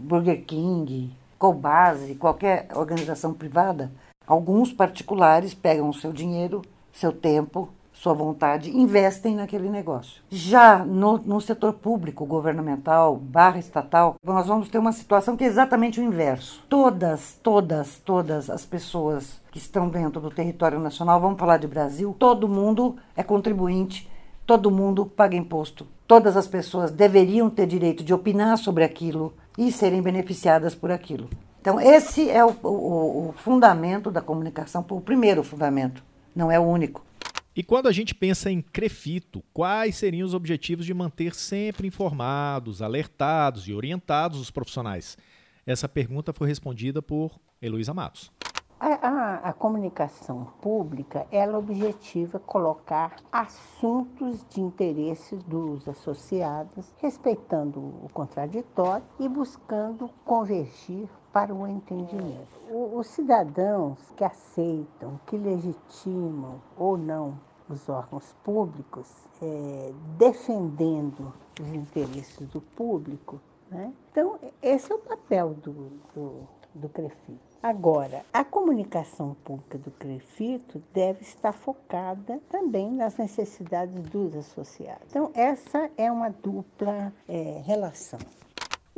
Burger 0.00 0.44
King, 0.44 1.10
Cobase, 1.38 2.14
qualquer 2.16 2.68
organização 2.74 3.32
privada, 3.32 3.90
alguns 4.26 4.72
particulares 4.72 5.54
pegam 5.54 5.88
o 5.88 5.94
seu 5.94 6.12
dinheiro, 6.12 6.62
seu 6.92 7.12
tempo, 7.12 7.68
sua 7.92 8.14
vontade, 8.14 8.74
investem 8.76 9.34
naquele 9.34 9.68
negócio. 9.68 10.22
Já 10.30 10.78
no, 10.78 11.18
no 11.18 11.40
setor 11.40 11.74
público, 11.74 12.24
governamental, 12.24 13.16
barra 13.16 13.58
estatal, 13.58 14.14
nós 14.24 14.46
vamos 14.46 14.70
ter 14.70 14.78
uma 14.78 14.92
situação 14.92 15.36
que 15.36 15.44
é 15.44 15.46
exatamente 15.46 16.00
o 16.00 16.02
inverso. 16.02 16.64
Todas, 16.68 17.38
todas, 17.42 17.98
todas 17.98 18.48
as 18.48 18.64
pessoas 18.64 19.40
que 19.50 19.58
estão 19.58 19.88
dentro 19.88 20.20
do 20.20 20.30
território 20.30 20.78
nacional, 20.78 21.20
vamos 21.20 21.38
falar 21.38 21.58
de 21.58 21.66
Brasil, 21.66 22.16
todo 22.18 22.48
mundo 22.48 22.96
é 23.14 23.22
contribuinte, 23.22 24.08
todo 24.46 24.70
mundo 24.70 25.04
paga 25.04 25.36
imposto. 25.36 25.86
Todas 26.10 26.36
as 26.36 26.48
pessoas 26.48 26.90
deveriam 26.90 27.48
ter 27.48 27.68
direito 27.68 28.02
de 28.02 28.12
opinar 28.12 28.58
sobre 28.58 28.82
aquilo, 28.82 29.32
e 29.56 29.70
serem 29.70 30.02
beneficiadas 30.02 30.74
por 30.74 30.90
aquilo. 30.90 31.30
Então, 31.60 31.80
esse 31.80 32.28
é 32.28 32.44
o, 32.44 32.50
o, 32.64 33.28
o 33.28 33.34
fundamento 33.36 34.10
da 34.10 34.20
comunicação, 34.20 34.84
o 34.90 35.00
primeiro 35.00 35.44
fundamento, 35.44 36.02
não 36.34 36.50
é 36.50 36.58
o 36.58 36.64
único. 36.64 37.06
E 37.54 37.62
quando 37.62 37.86
a 37.86 37.92
gente 37.92 38.12
pensa 38.12 38.50
em 38.50 38.60
Crefito, 38.60 39.40
quais 39.54 39.98
seriam 39.98 40.26
os 40.26 40.34
objetivos 40.34 40.84
de 40.84 40.92
manter 40.92 41.32
sempre 41.32 41.86
informados, 41.86 42.82
alertados 42.82 43.68
e 43.68 43.72
orientados 43.72 44.40
os 44.40 44.50
profissionais? 44.50 45.16
Essa 45.64 45.88
pergunta 45.88 46.32
foi 46.32 46.48
respondida 46.48 47.00
por 47.00 47.38
Heloísa 47.62 47.94
Matos. 47.94 48.32
A, 48.82 48.94
a, 49.06 49.34
a, 49.50 49.52
comunicação 49.52 50.46
pública, 50.62 51.26
ela 51.30 51.58
objetiva 51.58 52.38
colocar 52.38 53.16
assuntos 53.30 54.42
de 54.48 54.62
interesse 54.62 55.36
dos 55.36 55.86
associados, 55.86 56.90
respeitando 56.96 57.78
o 57.78 58.08
contraditório 58.10 59.04
e 59.18 59.28
buscando 59.28 60.08
convergir 60.24 61.10
para 61.30 61.54
o 61.54 61.66
entendimento. 61.66 62.58
O, 62.70 62.96
os 62.96 63.08
cidadãos 63.08 63.98
que 64.16 64.24
aceitam, 64.24 65.20
que 65.26 65.36
legitimam 65.36 66.62
ou 66.74 66.96
não 66.96 67.38
os 67.68 67.86
órgãos 67.86 68.34
públicos, 68.42 69.14
é, 69.42 69.92
defendendo 70.16 71.34
os 71.60 71.68
interesses 71.68 72.48
do 72.48 72.62
público, 72.62 73.38
né? 73.70 73.92
então 74.10 74.38
esse 74.62 74.90
é 74.90 74.94
o 74.94 74.98
papel 74.98 75.50
do, 75.50 75.72
do, 76.14 76.48
do 76.74 76.88
CREFIT. 76.88 77.38
Agora, 77.62 78.24
a 78.32 78.42
comunicação 78.42 79.36
pública 79.44 79.76
do 79.76 79.90
CREFITO 79.90 80.82
deve 80.94 81.22
estar 81.22 81.52
focada 81.52 82.40
também 82.48 82.90
nas 82.90 83.16
necessidades 83.16 84.00
dos 84.04 84.34
associados. 84.34 85.04
Então, 85.10 85.30
essa 85.34 85.90
é 85.96 86.10
uma 86.10 86.30
dupla 86.30 87.12
é, 87.28 87.60
relação. 87.64 88.18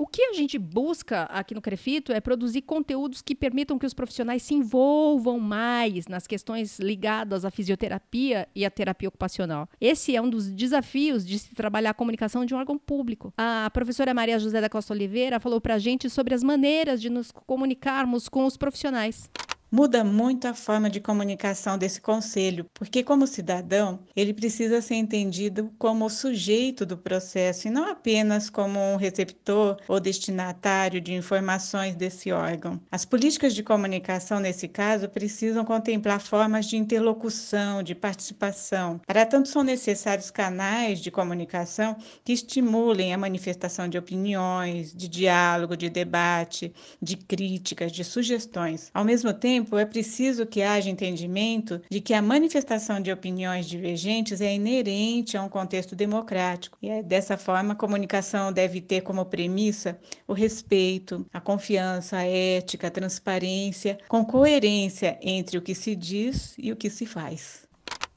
O 0.02 0.06
que 0.08 0.20
a 0.20 0.32
gente 0.32 0.58
busca 0.58 1.22
aqui 1.26 1.54
no 1.54 1.62
Crefito 1.62 2.10
é 2.10 2.20
produzir 2.20 2.62
conteúdos 2.62 3.22
que 3.22 3.36
permitam 3.36 3.78
que 3.78 3.86
os 3.86 3.94
profissionais 3.94 4.42
se 4.42 4.52
envolvam 4.52 5.38
mais 5.38 6.08
nas 6.08 6.26
questões 6.26 6.80
ligadas 6.80 7.44
à 7.44 7.52
fisioterapia 7.52 8.48
e 8.52 8.64
à 8.64 8.70
terapia 8.70 9.08
ocupacional. 9.08 9.68
Esse 9.80 10.16
é 10.16 10.20
um 10.20 10.28
dos 10.28 10.50
desafios 10.50 11.24
de 11.24 11.38
se 11.38 11.54
trabalhar 11.54 11.90
a 11.90 11.94
comunicação 11.94 12.44
de 12.44 12.52
um 12.52 12.58
órgão 12.58 12.76
público. 12.76 13.32
A 13.38 13.70
professora 13.72 14.12
Maria 14.12 14.40
José 14.40 14.60
da 14.60 14.68
Costa 14.68 14.92
Oliveira 14.92 15.38
falou 15.38 15.60
para 15.60 15.74
a 15.74 15.78
gente 15.78 16.10
sobre 16.10 16.34
as 16.34 16.42
maneiras 16.42 17.00
de 17.00 17.08
nos 17.08 17.30
comunicarmos 17.30 18.28
com 18.28 18.44
os 18.44 18.56
profissionais 18.56 19.30
muda 19.72 20.04
muito 20.04 20.46
a 20.46 20.52
forma 20.52 20.90
de 20.90 21.00
comunicação 21.00 21.78
desse 21.78 21.98
conselho, 22.00 22.66
porque, 22.74 23.02
como 23.02 23.26
cidadão, 23.26 24.00
ele 24.14 24.34
precisa 24.34 24.82
ser 24.82 24.96
entendido 24.96 25.72
como 25.78 26.10
sujeito 26.10 26.84
do 26.84 26.98
processo 26.98 27.66
e 27.66 27.70
não 27.70 27.90
apenas 27.90 28.50
como 28.50 28.78
um 28.78 28.96
receptor 28.96 29.78
ou 29.88 29.98
destinatário 29.98 31.00
de 31.00 31.14
informações 31.14 31.96
desse 31.96 32.30
órgão. 32.30 32.78
As 32.90 33.06
políticas 33.06 33.54
de 33.54 33.62
comunicação, 33.62 34.38
nesse 34.38 34.68
caso, 34.68 35.08
precisam 35.08 35.64
contemplar 35.64 36.20
formas 36.20 36.66
de 36.66 36.76
interlocução, 36.76 37.82
de 37.82 37.94
participação. 37.94 39.00
Para 39.06 39.24
tanto, 39.24 39.48
são 39.48 39.62
necessários 39.62 40.30
canais 40.30 41.00
de 41.00 41.10
comunicação 41.10 41.96
que 42.22 42.32
estimulem 42.32 43.14
a 43.14 43.18
manifestação 43.18 43.88
de 43.88 43.96
opiniões, 43.96 44.92
de 44.94 45.08
diálogo, 45.08 45.76
de 45.76 45.88
debate, 45.88 46.74
de 47.00 47.16
críticas, 47.16 47.90
de 47.90 48.04
sugestões. 48.04 48.90
Ao 48.92 49.04
mesmo 49.04 49.32
tempo, 49.32 49.61
tempo, 49.62 49.78
é 49.78 49.84
preciso 49.84 50.44
que 50.44 50.62
haja 50.62 50.90
entendimento 50.90 51.80
de 51.88 52.00
que 52.00 52.12
a 52.12 52.20
manifestação 52.20 53.00
de 53.00 53.12
opiniões 53.12 53.66
divergentes 53.66 54.40
é 54.40 54.54
inerente 54.54 55.36
a 55.36 55.42
um 55.42 55.48
contexto 55.48 55.94
democrático. 55.94 56.76
E 56.82 56.88
é 56.88 57.02
dessa 57.02 57.36
forma, 57.36 57.72
a 57.72 57.76
comunicação 57.76 58.52
deve 58.52 58.80
ter 58.80 59.02
como 59.02 59.24
premissa 59.24 59.98
o 60.26 60.32
respeito, 60.32 61.24
a 61.32 61.40
confiança, 61.40 62.18
a 62.18 62.26
ética, 62.26 62.88
a 62.88 62.90
transparência, 62.90 63.98
com 64.08 64.24
coerência 64.24 65.18
entre 65.22 65.56
o 65.56 65.62
que 65.62 65.74
se 65.74 65.94
diz 65.94 66.54
e 66.58 66.72
o 66.72 66.76
que 66.76 66.90
se 66.90 67.06
faz. 67.06 67.62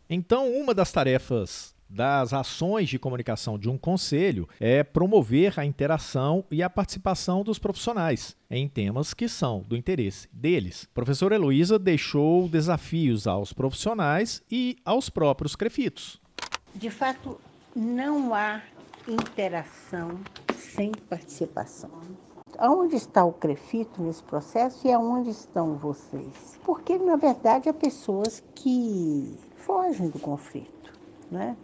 Então, 0.10 0.52
uma 0.52 0.74
das 0.74 0.92
tarefas 0.92 1.75
das 1.89 2.34
ações 2.34 2.89
de 2.89 3.00
comunicação 3.00 3.58
de 3.58 3.70
um 3.70 3.77
conselho 3.77 4.48
é 4.60 4.84
promover 4.84 5.60
a 5.60 5.65
interação 5.65 6.44
e 6.51 6.62
a 6.62 6.70
participação 6.70 7.44
dos 7.44 7.60
profissionais 7.60 8.36
em 8.50 8.68
temas 8.68 9.13
que 9.13 9.27
são 9.27 9.62
do 9.62 9.75
interesse 9.75 10.27
deles. 10.32 10.88
Professora 10.94 11.36
Heloísa 11.36 11.77
deixou 11.80 12.48
desafios 12.50 13.27
aos 13.27 13.54
profissionais 13.54 14.44
e 14.51 14.77
aos 14.84 15.10
próprios 15.10 15.56
crefitos. 15.56 16.22
De 16.74 16.89
fato, 16.89 17.39
não 17.75 18.34
há 18.34 18.62
interação 19.08 20.20
sem 20.56 20.92
participação. 20.92 21.92
Aonde 22.58 22.96
está 22.96 23.24
o 23.25 23.34
Crefito 23.34 24.01
nesse 24.01 24.24
processo 24.24 24.88
e 24.88 24.92
aonde 24.92 25.30
estão 25.30 25.75
vocês? 25.75 26.60
Porque, 26.63 26.98
na 26.98 27.18
verdade, 27.18 27.68
há 27.68 27.74
pessoas 27.74 28.42
que 28.56 29.38
fogem 29.58 30.10
do 30.10 30.20
conflito, 30.20 30.94
né? 31.30 31.58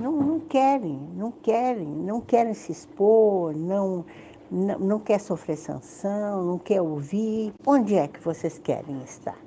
Não, 0.00 0.12
não 0.12 0.40
querem, 0.40 0.98
não 1.14 1.30
querem, 1.30 1.86
não 1.86 2.20
querem 2.20 2.54
se 2.54 2.72
expor, 2.72 3.54
não, 3.56 4.04
não, 4.50 4.78
não 4.78 4.98
quer 4.98 5.20
sofrer 5.20 5.56
sanção, 5.56 6.44
não 6.44 6.58
quer 6.58 6.80
ouvir. 6.80 7.52
Onde 7.66 7.94
é 7.94 8.06
que 8.06 8.20
vocês 8.20 8.58
querem 8.58 9.02
estar? 9.02 9.38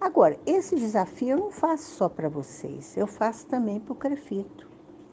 Agora, 0.00 0.36
esse 0.44 0.74
desafio 0.74 1.28
eu 1.28 1.38
não 1.38 1.50
faço 1.52 1.94
só 1.94 2.08
para 2.08 2.28
vocês, 2.28 2.96
eu 2.96 3.06
faço 3.06 3.46
também 3.46 3.78
para 3.78 3.92
o 3.92 3.96
Crefito. 3.96 4.68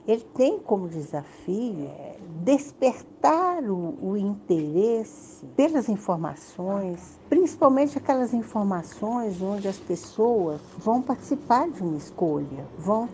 Ele 0.08 0.26
tem 0.34 0.58
como 0.58 0.90
desafio 0.90 1.86
é, 1.86 2.18
despertar 2.44 3.64
o, 3.64 3.96
o 4.02 4.18
interesse 4.18 5.46
pelas 5.56 5.88
informações, 5.88 7.20
principalmente 7.30 8.00
aquelas 8.00 8.34
informações 8.34 9.40
onde 9.40 9.68
as 9.68 9.78
pessoas 9.78 10.60
vão 10.80 11.00
participar 11.00 11.70
de 11.70 11.84
uma 11.84 11.96
escolha, 11.96 12.66
vão 12.80 13.08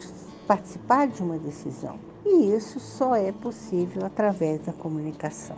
participar 0.47 1.07
de 1.07 1.21
uma 1.21 1.37
decisão. 1.37 1.99
E 2.25 2.55
isso 2.55 2.79
só 2.79 3.15
é 3.15 3.31
possível 3.31 4.05
através 4.05 4.61
da 4.61 4.73
comunicação. 4.73 5.57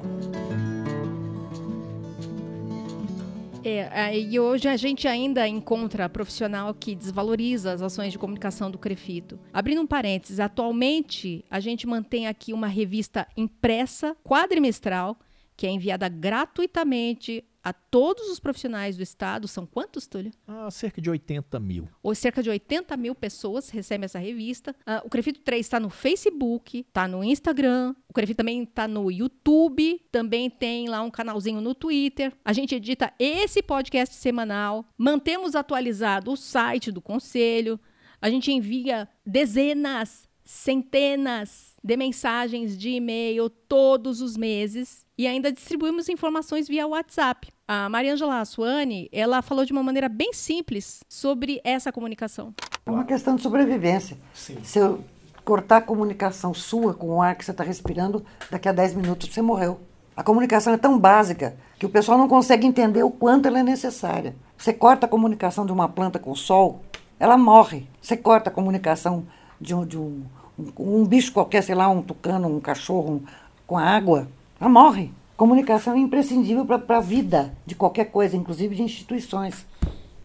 É, 3.63 4.17
e 4.17 4.39
hoje 4.39 4.70
a 4.70 4.77
gente 4.77 5.08
ainda 5.08 5.46
encontra 5.48 6.08
profissional 6.08 6.74
que 6.74 6.96
desvaloriza 6.96 7.74
as 7.74 7.82
ações 7.82 8.13
de 8.13 8.17
comunicação 8.17 8.72
do 8.72 8.77
Crefito. 8.77 9.38
Abrindo 9.51 9.82
um 9.82 9.88
parênteses, 9.88 10.39
atualmente 10.39 11.44
a 11.50 11.60
gente 11.60 11.86
mantém 11.86 12.27
aqui 12.27 12.53
uma 12.53 12.67
revista 12.67 13.27
impressa 13.36 14.15
quadrimestral 14.24 15.17
que 15.58 15.65
é 15.65 15.72
enviada 15.72 16.08
gratuitamente 16.08 17.44
a 17.67 17.74
todos 17.74 18.29
os 18.29 18.39
profissionais 18.39 18.95
do 18.95 19.03
Estado. 19.03 19.45
São 19.45 19.65
quantos, 19.65 20.07
Túlio? 20.07 20.31
Ah, 20.47 20.71
cerca 20.71 21.01
de 21.01 21.09
80 21.09 21.59
mil. 21.59 21.89
Ou 22.01 22.15
cerca 22.15 22.41
de 22.41 22.50
80 22.50 22.95
mil 22.95 23.13
pessoas 23.13 23.69
recebem 23.69 24.05
essa 24.05 24.17
revista. 24.17 24.74
Ah, 24.86 25.01
o 25.03 25.09
Crefito 25.09 25.41
3 25.41 25.65
está 25.65 25.77
no 25.77 25.89
Facebook, 25.89 26.79
está 26.79 27.09
no 27.09 27.21
Instagram. 27.25 27.93
O 28.07 28.13
Crefito 28.13 28.38
também 28.38 28.63
está 28.63 28.88
no 28.88 29.12
YouTube. 29.12 30.01
Também 30.09 30.50
tem 30.50 30.88
lá 30.88 31.01
um 31.01 31.12
canalzinho 31.12 31.59
no 31.59 31.75
Twitter. 31.75 32.31
A 32.45 32.53
gente 32.53 32.74
edita 32.74 33.12
esse 33.19 33.62
podcast 33.62 34.15
semanal. 34.15 34.86
Mantemos 34.97 35.53
atualizado 35.53 36.31
o 36.31 36.38
site 36.38 36.89
do 36.89 37.01
Conselho. 37.01 37.77
A 38.21 38.29
gente 38.29 38.50
envia 38.50 39.09
dezenas, 39.25 40.25
centenas 40.45 41.75
de 41.83 41.97
mensagens 41.97 42.77
de 42.77 42.91
e-mail 42.91 43.50
todos 43.50 44.21
os 44.21 44.38
meses 44.38 45.05
e 45.17 45.27
ainda 45.27 45.51
distribuímos 45.51 46.07
informações 46.07 46.69
via 46.69 46.88
WhatsApp. 46.88 47.51
A 47.69 47.89
Mariângela 47.89 48.39
Assuani, 48.39 49.09
ela 49.12 49.41
falou 49.41 49.65
de 49.65 49.74
uma 49.74 49.83
maneira 49.83 50.07
bem 50.07 50.31
simples 50.31 51.03
sobre 51.09 51.59
essa 51.65 51.91
comunicação. 51.91 52.53
É 52.86 52.89
uma 52.89 53.03
questão 53.03 53.36
de 53.36 53.41
sobrevivência. 53.41 54.17
Sim. 54.33 54.57
Se 54.63 54.79
eu 54.79 55.03
cortar 55.43 55.77
a 55.77 55.81
comunicação 55.81 56.53
sua 56.53 56.93
com 56.93 57.09
o 57.09 57.21
ar 57.21 57.36
que 57.36 57.43
você 57.43 57.51
está 57.51 57.65
respirando, 57.65 58.25
daqui 58.50 58.69
a 58.69 58.71
10 58.71 58.93
minutos 58.93 59.27
você 59.27 59.41
morreu. 59.41 59.81
A 60.15 60.24
comunicação 60.24 60.71
é 60.71 60.77
tão 60.77 60.97
básica 60.97 61.57
que 61.77 61.86
o 61.86 61.89
pessoal 61.89 62.17
não 62.17 62.29
consegue 62.29 62.65
entender 62.65 63.03
o 63.03 63.12
quanto 63.12 63.50
ela 63.50 63.59
é 63.59 63.63
necessária. 63.63 64.33
Você 64.57 64.71
corta 64.71 65.05
a 65.05 65.09
comunicação 65.09 65.65
de 65.65 65.74
uma 65.74 65.89
planta 65.89 66.17
com 66.17 66.31
o 66.31 66.38
sol, 66.38 66.81
ela 67.19 67.38
morre. 67.38 67.86
Você 68.01 68.15
corta 68.15 68.50
a 68.50 68.53
comunicação 68.53 69.27
de 69.59 69.75
um, 69.75 69.86
de 69.86 69.97
um, 69.97 70.24
um, 70.57 71.01
um 71.01 71.05
bicho 71.05 71.33
qualquer, 71.33 71.62
sei 71.62 71.75
lá, 71.75 71.89
um 71.89 72.01
tucano, 72.01 72.47
um 72.47 72.62
cachorro, 72.62 73.15
um, 73.15 73.21
com 73.67 73.77
a 73.77 73.83
água, 73.83 74.25
ela 74.57 74.69
morre. 74.69 75.12
Comunicação 75.38 75.94
é 75.94 76.00
imprescindível 76.00 76.65
para 76.65 76.98
a 76.98 77.00
vida 77.00 77.53
de 77.63 77.75
qualquer 77.75 78.06
coisa, 78.06 78.36
inclusive 78.36 78.75
de 78.75 78.82
instituições. 78.82 79.67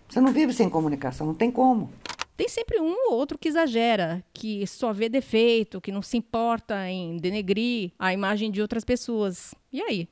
Você 0.09 0.23
não 0.23 0.33
vive 0.33 0.55
sem 0.55 0.71
comunicação, 0.71 1.27
não 1.27 1.35
tem 1.35 1.51
como. 1.51 1.91
Tem 2.35 2.49
sempre 2.49 2.81
um 2.81 3.11
ou 3.11 3.19
outro 3.19 3.37
que 3.37 3.47
exagera, 3.47 4.25
que 4.33 4.67
só 4.67 4.91
vê 4.91 5.11
defeito, 5.11 5.83
que 5.83 5.93
não 5.93 6.01
se 6.01 6.17
importa 6.17 6.89
em 6.89 7.19
denegrir 7.19 7.93
a 7.99 8.15
imagem 8.15 8.51
de 8.51 8.63
outras 8.63 8.85
pessoas. 8.85 9.55
E 9.71 9.83
aí? 9.83 10.09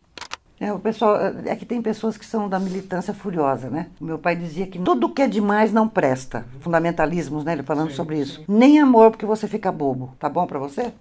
É, 0.60 0.70
o 0.70 0.78
pessoal, 0.78 1.16
é 1.46 1.56
que 1.56 1.64
tem 1.64 1.80
pessoas 1.80 2.18
que 2.18 2.26
são 2.26 2.46
da 2.46 2.58
militância 2.58 3.14
furiosa, 3.14 3.70
né? 3.70 3.86
Meu 3.98 4.18
pai 4.18 4.36
dizia 4.36 4.66
que 4.66 4.78
tudo 4.78 5.08
que 5.08 5.22
é 5.22 5.26
demais 5.26 5.72
não 5.72 5.88
presta. 5.88 6.46
Fundamentalismos, 6.60 7.42
né? 7.42 7.54
Ele 7.54 7.62
falando 7.62 7.88
sim, 7.88 7.96
sobre 7.96 8.20
isso. 8.20 8.40
Sim. 8.40 8.44
Nem 8.46 8.78
amor 8.78 9.12
porque 9.12 9.24
você 9.24 9.48
fica 9.48 9.72
bobo. 9.72 10.14
Tá 10.18 10.28
bom 10.28 10.46
para 10.46 10.58
você? 10.58 10.92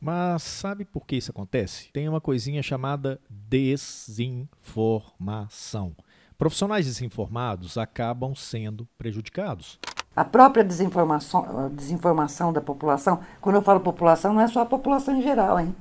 Mas 0.00 0.42
sabe 0.42 0.84
por 0.84 1.06
que 1.06 1.16
isso 1.16 1.30
acontece? 1.30 1.90
Tem 1.92 2.08
uma 2.08 2.20
coisinha 2.20 2.62
chamada 2.62 3.20
desinformação. 3.28 5.94
Profissionais 6.36 6.86
desinformados 6.86 7.76
acabam 7.76 8.34
sendo 8.34 8.86
prejudicados. 8.96 9.78
A 10.14 10.24
própria 10.24 10.64
desinformação, 10.64 11.70
desinformação 11.74 12.52
da 12.52 12.60
população, 12.60 13.20
quando 13.40 13.56
eu 13.56 13.62
falo 13.62 13.80
população, 13.80 14.34
não 14.34 14.40
é 14.40 14.48
só 14.48 14.60
a 14.60 14.66
população 14.66 15.16
em 15.16 15.22
geral, 15.22 15.58
hein? 15.58 15.74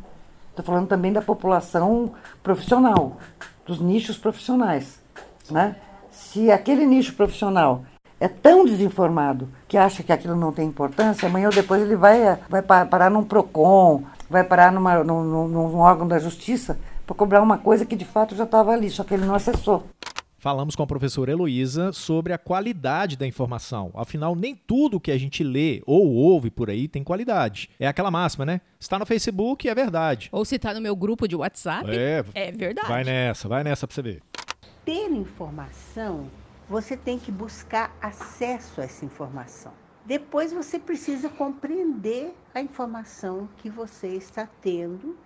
Estou 0.49 0.65
falando 0.65 0.87
também 0.87 1.13
da 1.13 1.21
população 1.21 2.13
profissional, 2.41 3.17
dos 3.65 3.79
nichos 3.79 4.17
profissionais. 4.17 4.99
Né? 5.51 5.75
Se 6.09 6.49
aquele 6.49 6.85
nicho 6.85 7.13
profissional 7.13 7.85
é 8.19 8.27
tão 8.27 8.65
desinformado 8.65 9.47
que 9.67 9.77
acha 9.77 10.03
que 10.03 10.11
aquilo 10.11 10.35
não 10.35 10.51
tem 10.51 10.67
importância, 10.67 11.27
amanhã 11.27 11.47
ou 11.47 11.53
depois 11.53 11.81
ele 11.81 11.95
vai, 11.95 12.37
vai 12.49 12.61
parar 12.61 13.09
num 13.09 13.23
PROCON, 13.23 14.03
vai 14.29 14.43
parar 14.43 14.71
numa, 14.71 15.03
num, 15.03 15.47
num 15.47 15.77
órgão 15.77 16.07
da 16.07 16.19
justiça 16.19 16.79
para 17.05 17.15
cobrar 17.15 17.41
uma 17.41 17.57
coisa 17.57 17.85
que 17.85 17.95
de 17.95 18.05
fato 18.05 18.35
já 18.35 18.43
estava 18.43 18.71
ali, 18.71 18.89
só 18.89 19.03
que 19.03 19.13
ele 19.13 19.25
não 19.25 19.35
acessou. 19.35 19.83
Falamos 20.39 20.75
com 20.75 20.83
a 20.83 20.87
professora 20.87 21.31
Heloísa 21.31 21.91
sobre 21.91 22.31
a 22.31 22.37
qualidade 22.37 23.17
da 23.17 23.25
informação. 23.25 23.91
Afinal, 23.95 24.35
nem 24.35 24.55
tudo 24.55 24.99
que 24.99 25.11
a 25.11 25.17
gente 25.17 25.43
lê 25.43 25.81
ou 25.85 26.13
ouve 26.13 26.51
por 26.51 26.69
aí 26.69 26.87
tem 26.87 27.03
qualidade. 27.03 27.69
É 27.79 27.87
aquela 27.87 28.11
máxima, 28.11 28.45
né? 28.45 28.61
Está 28.79 28.99
no 28.99 29.05
Facebook, 29.05 29.67
é 29.67 29.73
verdade. 29.73 30.29
Ou 30.31 30.45
se 30.45 30.55
está 30.55 30.73
no 30.75 30.81
meu 30.81 30.95
grupo 30.95 31.27
de 31.27 31.35
WhatsApp, 31.35 31.89
é, 31.89 32.23
é 32.35 32.51
verdade. 32.51 32.87
Vai 32.87 33.03
nessa, 33.03 33.47
vai 33.47 33.63
nessa 33.63 33.87
para 33.87 33.95
você 33.95 34.01
ver. 34.01 34.21
Ter 34.85 35.09
informação 35.11 36.27
você 36.69 36.97
tem 36.97 37.17
que 37.17 37.31
buscar 37.31 37.95
acesso 38.01 38.81
a 38.81 38.83
essa 38.83 39.05
informação. 39.05 39.73
Depois 40.05 40.53
você 40.53 40.79
precisa 40.79 41.29
compreender 41.29 42.33
a 42.53 42.61
informação 42.61 43.49
que 43.57 43.69
você 43.69 44.07
está 44.07 44.47
tendo 44.61 45.17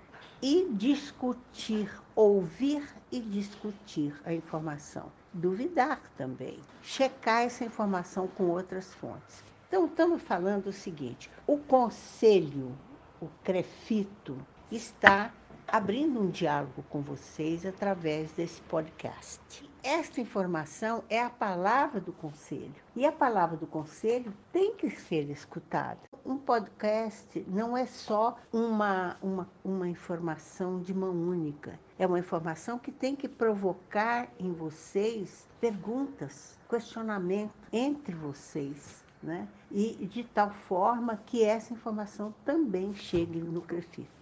e 0.41 0.67
discutir, 0.71 1.89
ouvir 2.15 2.83
e 3.11 3.19
discutir 3.19 4.19
a 4.25 4.33
informação. 4.33 5.11
Duvidar 5.33 6.01
também. 6.17 6.59
Checar 6.81 7.43
essa 7.43 7.63
informação 7.63 8.27
com 8.27 8.45
outras 8.45 8.93
fontes. 8.95 9.43
Então, 9.67 9.85
estamos 9.85 10.21
falando 10.21 10.67
o 10.67 10.73
seguinte: 10.73 11.29
o 11.47 11.57
conselho, 11.57 12.75
o 13.21 13.27
CREFITO, 13.43 14.37
está 14.71 15.31
abrindo 15.67 16.19
um 16.19 16.29
diálogo 16.29 16.83
com 16.89 17.01
vocês 17.01 17.65
através 17.65 18.31
desse 18.33 18.59
podcast. 18.63 19.70
Esta 19.83 20.21
informação 20.21 21.03
é 21.09 21.19
a 21.19 21.29
palavra 21.29 21.99
do 21.99 22.13
conselho. 22.13 22.75
E 22.95 23.03
a 23.03 23.11
palavra 23.11 23.57
do 23.57 23.65
conselho 23.65 24.31
tem 24.53 24.75
que 24.75 24.91
ser 24.91 25.27
escutada. 25.31 25.99
Um 26.23 26.37
podcast 26.37 27.43
não 27.47 27.75
é 27.75 27.87
só 27.87 28.37
uma, 28.53 29.17
uma, 29.23 29.49
uma 29.65 29.89
informação 29.89 30.79
de 30.79 30.93
mão 30.93 31.09
única. 31.09 31.79
É 31.97 32.05
uma 32.05 32.19
informação 32.19 32.77
que 32.77 32.91
tem 32.91 33.15
que 33.15 33.27
provocar 33.27 34.27
em 34.37 34.53
vocês 34.53 35.47
perguntas, 35.59 36.59
questionamento 36.69 37.53
entre 37.73 38.13
vocês. 38.13 39.03
Né? 39.23 39.47
E 39.71 39.93
de 40.05 40.23
tal 40.23 40.51
forma 40.51 41.17
que 41.25 41.43
essa 41.43 41.73
informação 41.73 42.33
também 42.45 42.93
chegue 42.93 43.39
no 43.39 43.61
Crefito. 43.61 44.20